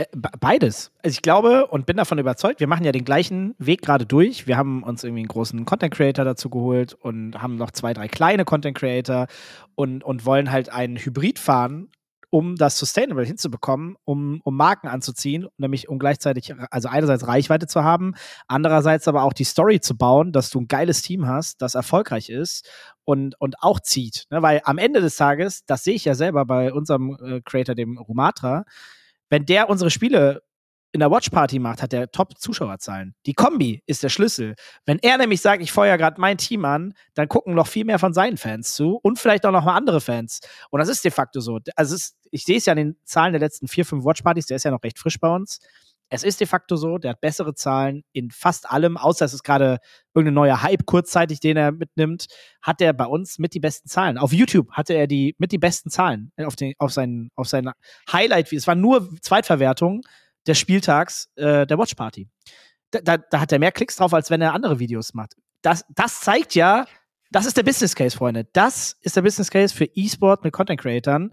[0.02, 0.92] Äh, be- Beides.
[1.04, 4.48] Also ich glaube und bin davon überzeugt, wir machen ja den gleichen Weg gerade durch.
[4.48, 8.08] Wir haben uns irgendwie einen großen Content Creator dazu geholt und haben noch zwei, drei
[8.08, 9.28] kleine Content Creator
[9.76, 11.90] und, und wollen halt einen Hybrid fahren,
[12.30, 17.84] um das Sustainable hinzubekommen, um, um Marken anzuziehen, nämlich um gleichzeitig, also einerseits Reichweite zu
[17.84, 18.14] haben,
[18.48, 22.30] andererseits aber auch die Story zu bauen, dass du ein geiles Team hast, das erfolgreich
[22.30, 22.70] ist
[23.04, 24.28] und, und auch zieht.
[24.32, 24.42] Ne?
[24.42, 27.98] Weil am Ende des Tages, das sehe ich ja selber bei unserem äh, Creator, dem
[27.98, 28.64] Rumatra,
[29.32, 30.44] wenn der unsere Spiele
[30.92, 33.16] in der Watch Party macht, hat der Top-Zuschauerzahlen.
[33.26, 34.56] Die Kombi ist der Schlüssel.
[34.86, 37.98] Wenn er nämlich sagt, ich feuer gerade mein Team an, dann gucken noch viel mehr
[37.98, 40.42] von seinen Fans zu und vielleicht auch noch mal andere Fans.
[40.70, 41.60] Und das ist de facto so.
[41.78, 44.48] Also ist, ich sehe es ja an den Zahlen der letzten vier, fünf Watch Partys,
[44.48, 45.60] der ist ja noch recht frisch bei uns.
[46.14, 49.44] Es ist de facto so, der hat bessere Zahlen in fast allem, außer es ist
[49.44, 49.80] gerade
[50.14, 52.26] irgendein neuer Hype kurzzeitig, den er mitnimmt,
[52.62, 54.18] hat er bei uns mit die besten Zahlen.
[54.18, 57.72] Auf YouTube hatte er die mit die besten Zahlen auf, den, auf, seinen, auf seinen
[58.12, 58.52] Highlight.
[58.52, 60.02] Es war nur Zweitverwertung
[60.46, 62.28] des Spieltags äh, der Watch Party.
[62.92, 65.36] Da, da, da hat er mehr Klicks drauf, als wenn er andere Videos macht.
[65.62, 66.88] Das, das zeigt ja,
[67.32, 68.50] das ist der Business Case, Freunde.
[68.52, 71.32] Das ist der Business Case für E-Sport mit Content Creatern.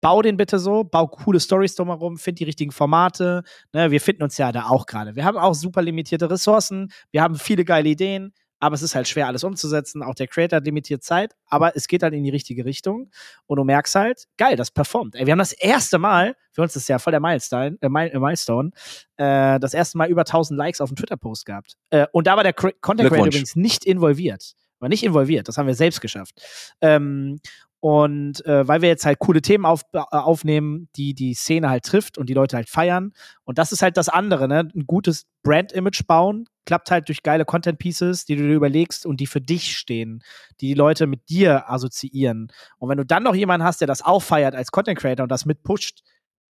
[0.00, 3.42] Bau den bitte so, bau coole Stories drumherum, find die richtigen Formate.
[3.72, 5.16] Ne, wir finden uns ja da auch gerade.
[5.16, 9.06] Wir haben auch super limitierte Ressourcen, wir haben viele geile Ideen, aber es ist halt
[9.06, 10.02] schwer, alles umzusetzen.
[10.02, 13.10] Auch der Creator hat limitiert Zeit, aber es geht halt in die richtige Richtung.
[13.46, 15.14] Und du merkst halt, geil, das performt.
[15.14, 17.86] Ey, wir haben das erste Mal, für uns ist es ja voll der Milestone, äh,
[17.86, 18.70] äh, Milestone
[19.16, 21.76] äh, das erste Mal über 1000 Likes auf dem Twitter-Post gehabt.
[21.90, 24.54] Äh, und da war der Content Creator übrigens nicht involviert.
[24.78, 26.42] War nicht involviert, das haben wir selbst geschafft.
[26.82, 27.40] Ähm,
[27.80, 31.84] und äh, weil wir jetzt halt coole Themen auf, äh, aufnehmen, die die Szene halt
[31.84, 33.12] trifft und die Leute halt feiern.
[33.44, 34.68] Und das ist halt das andere, ne?
[34.74, 39.26] Ein gutes Brand-Image bauen, klappt halt durch geile Content-Pieces, die du dir überlegst und die
[39.26, 40.22] für dich stehen,
[40.60, 42.50] die die Leute mit dir assoziieren.
[42.78, 45.44] Und wenn du dann noch jemanden hast, der das auch feiert als Content-Creator und das
[45.44, 46.02] mitpusht,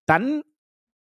[0.06, 0.42] dann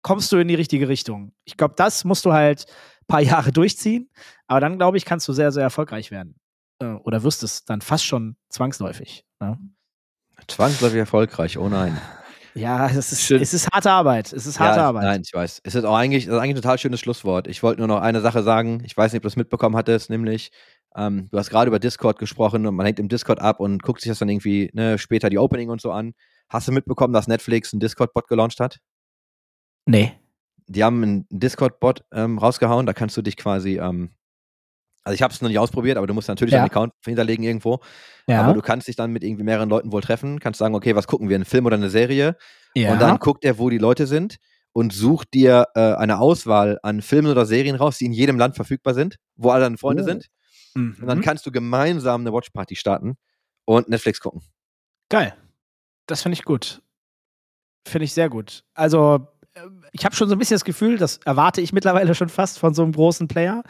[0.01, 1.33] kommst du in die richtige Richtung.
[1.45, 2.65] Ich glaube, das musst du halt
[3.01, 4.09] ein paar Jahre durchziehen,
[4.47, 6.35] aber dann, glaube ich, kannst du sehr, sehr erfolgreich werden.
[6.79, 9.25] Äh, Oder wirst es dann fast schon zwangsläufig.
[9.39, 9.57] Ne?
[10.47, 11.99] Zwangsläufig erfolgreich, oh nein.
[12.57, 13.41] Ja, es ist, Schön.
[13.41, 14.33] es ist harte Arbeit.
[14.33, 15.03] Es ist harte ja, Arbeit.
[15.03, 15.61] Nein, ich weiß.
[15.63, 17.47] Es ist auch eigentlich, das ist eigentlich ein total schönes Schlusswort.
[17.47, 18.81] Ich wollte nur noch eine Sache sagen.
[18.83, 20.51] Ich weiß nicht, ob du es mitbekommen hattest, nämlich,
[20.95, 24.01] ähm, du hast gerade über Discord gesprochen und man hängt im Discord ab und guckt
[24.01, 26.13] sich das dann irgendwie ne, später die Opening und so an.
[26.49, 28.79] Hast du mitbekommen, dass Netflix einen Discord-Bot gelauncht hat?
[29.85, 30.13] Nee.
[30.65, 34.11] Die haben einen Discord-Bot ähm, rausgehauen, da kannst du dich quasi ähm,
[35.07, 36.59] Also ich habe es noch nicht ausprobiert, aber du musst natürlich Ja.
[36.59, 37.79] einen Account hinterlegen irgendwo.
[38.27, 38.41] Ja.
[38.43, 41.07] Aber du kannst dich dann mit irgendwie mehreren Leuten wohl treffen, kannst sagen, okay, was
[41.07, 42.35] gucken wir, einen Film oder eine Serie?
[42.75, 42.91] ja.
[42.91, 44.37] Und dann guckt er, wo die Leute sind
[44.73, 48.55] und sucht dir äh, eine Auswahl an Filmen oder Serien raus, die in jedem Land
[48.55, 50.05] verfügbar sind, wo alle deine Freunde Oh.
[50.05, 50.27] sind.
[50.75, 50.97] Mhm.
[51.01, 53.15] Und dann kannst du gemeinsam eine Watchparty starten
[53.65, 54.41] und Netflix gucken.
[55.09, 55.33] Geil.
[56.05, 56.81] Das finde ich gut.
[57.87, 58.63] Finde ich sehr gut.
[58.73, 59.27] Also,
[59.91, 62.73] ich habe schon so ein bisschen das Gefühl, das erwarte ich mittlerweile schon fast von
[62.73, 63.63] so einem großen Player.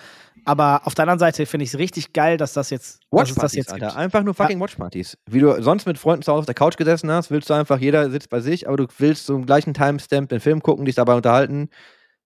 [0.46, 3.08] Aber auf der anderen Seite finde ich es richtig geil, dass das jetzt, es das
[3.12, 3.88] Watchpartys, jetzt Alter.
[3.88, 3.98] gibt.
[3.98, 5.18] Einfach nur fucking Watchpartys.
[5.30, 7.80] Wie du sonst mit Freunden zu Hause auf der Couch gesessen hast, willst du einfach,
[7.80, 11.16] jeder sitzt bei sich, aber du willst zum gleichen Timestamp den Film gucken, dich dabei
[11.16, 11.70] unterhalten.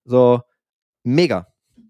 [0.05, 0.41] So,
[1.03, 1.47] mega.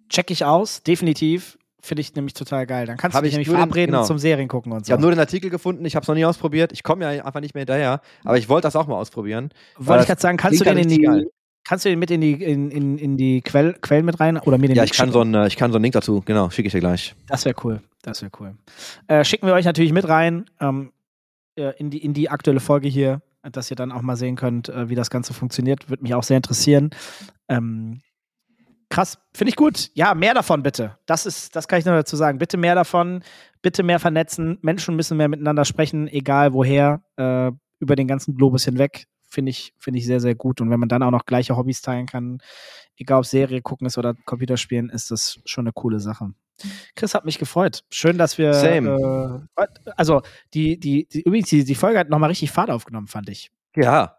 [0.09, 1.57] Check ich aus, definitiv.
[1.83, 2.85] Finde ich nämlich total geil.
[2.85, 4.05] Dann kannst Hab du dich ich nämlich den- verabreden genau.
[4.05, 4.93] zum Serien gucken und Ich so.
[4.93, 6.71] habe nur den Artikel gefunden, ich habe es noch nie ausprobiert.
[6.73, 9.49] Ich komme ja einfach nicht mehr hinterher, aber ich wollte das auch mal ausprobieren.
[9.77, 11.25] Wollte ich gerade sagen, kannst du den ja in die, geil.
[11.63, 14.57] Kannst du den mit in die, in, in, in die Quell, Quellen mit rein oder
[14.57, 15.13] mir den Ja, Link ich kann, schicken?
[15.13, 17.15] so einen, äh, ich kann so einen Link dazu, genau, schicke ich dir gleich.
[17.27, 17.81] Das wäre cool.
[18.01, 18.55] Das wäre cool.
[19.07, 20.91] Äh, schicken wir euch natürlich mit rein ähm,
[21.55, 24.69] äh, in, die, in die aktuelle Folge hier, dass ihr dann auch mal sehen könnt,
[24.69, 25.89] äh, wie das Ganze funktioniert.
[25.89, 26.89] Würde mich auch sehr interessieren.
[27.47, 28.01] Ähm,
[28.89, 29.91] krass, finde ich gut.
[29.93, 30.97] Ja, mehr davon bitte.
[31.05, 32.37] Das ist, das kann ich nur dazu sagen.
[32.39, 33.23] Bitte mehr davon,
[33.61, 34.57] bitte mehr vernetzen.
[34.61, 39.07] Menschen müssen mehr miteinander sprechen, egal woher, äh, über den ganzen Globus hinweg.
[39.31, 40.59] Finde ich, finde ich sehr, sehr gut.
[40.59, 42.39] Und wenn man dann auch noch gleiche Hobbys teilen kann,
[42.97, 46.33] egal ob Serie gucken ist oder Computerspielen, ist das schon eine coole Sache.
[46.95, 47.83] Chris hat mich gefreut.
[47.91, 48.53] Schön, dass wir.
[48.53, 49.47] Same.
[49.55, 49.65] Äh,
[49.95, 50.21] also,
[50.53, 53.51] die, die, die, übrigens, die, die Folge hat nochmal richtig Fahrt aufgenommen, fand ich.
[53.75, 54.17] Ja,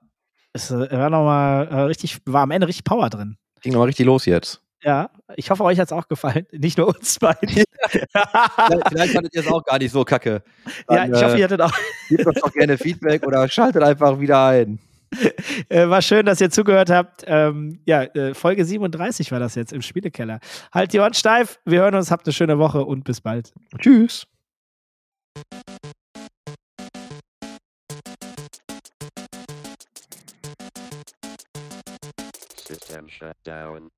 [0.55, 3.37] Es äh, war nochmal äh, richtig, war am Ende richtig Power drin.
[3.61, 4.63] ging nochmal richtig los jetzt.
[4.85, 6.47] Ja, ich hoffe, euch hat es auch gefallen.
[6.53, 7.49] Nicht nur uns beiden.
[7.85, 10.43] Vielleicht, vielleicht fandet ihr es auch gar nicht so kacke.
[10.89, 11.73] ja, Dann, ich hoffe, äh, ihr hattet auch.
[12.09, 14.79] Gebt uns doch gerne Feedback oder schaltet einfach wieder ein.
[15.69, 17.25] Äh, war schön, dass ihr zugehört habt.
[17.27, 20.41] Ähm, ja, äh, Folge 37 war das jetzt im Spielekeller.
[20.73, 21.59] Halt die Ohren steif.
[21.65, 22.11] Wir hören uns.
[22.11, 23.53] Habt eine schöne Woche und bis bald.
[23.79, 24.27] Tschüss.
[32.67, 33.91] System shut down.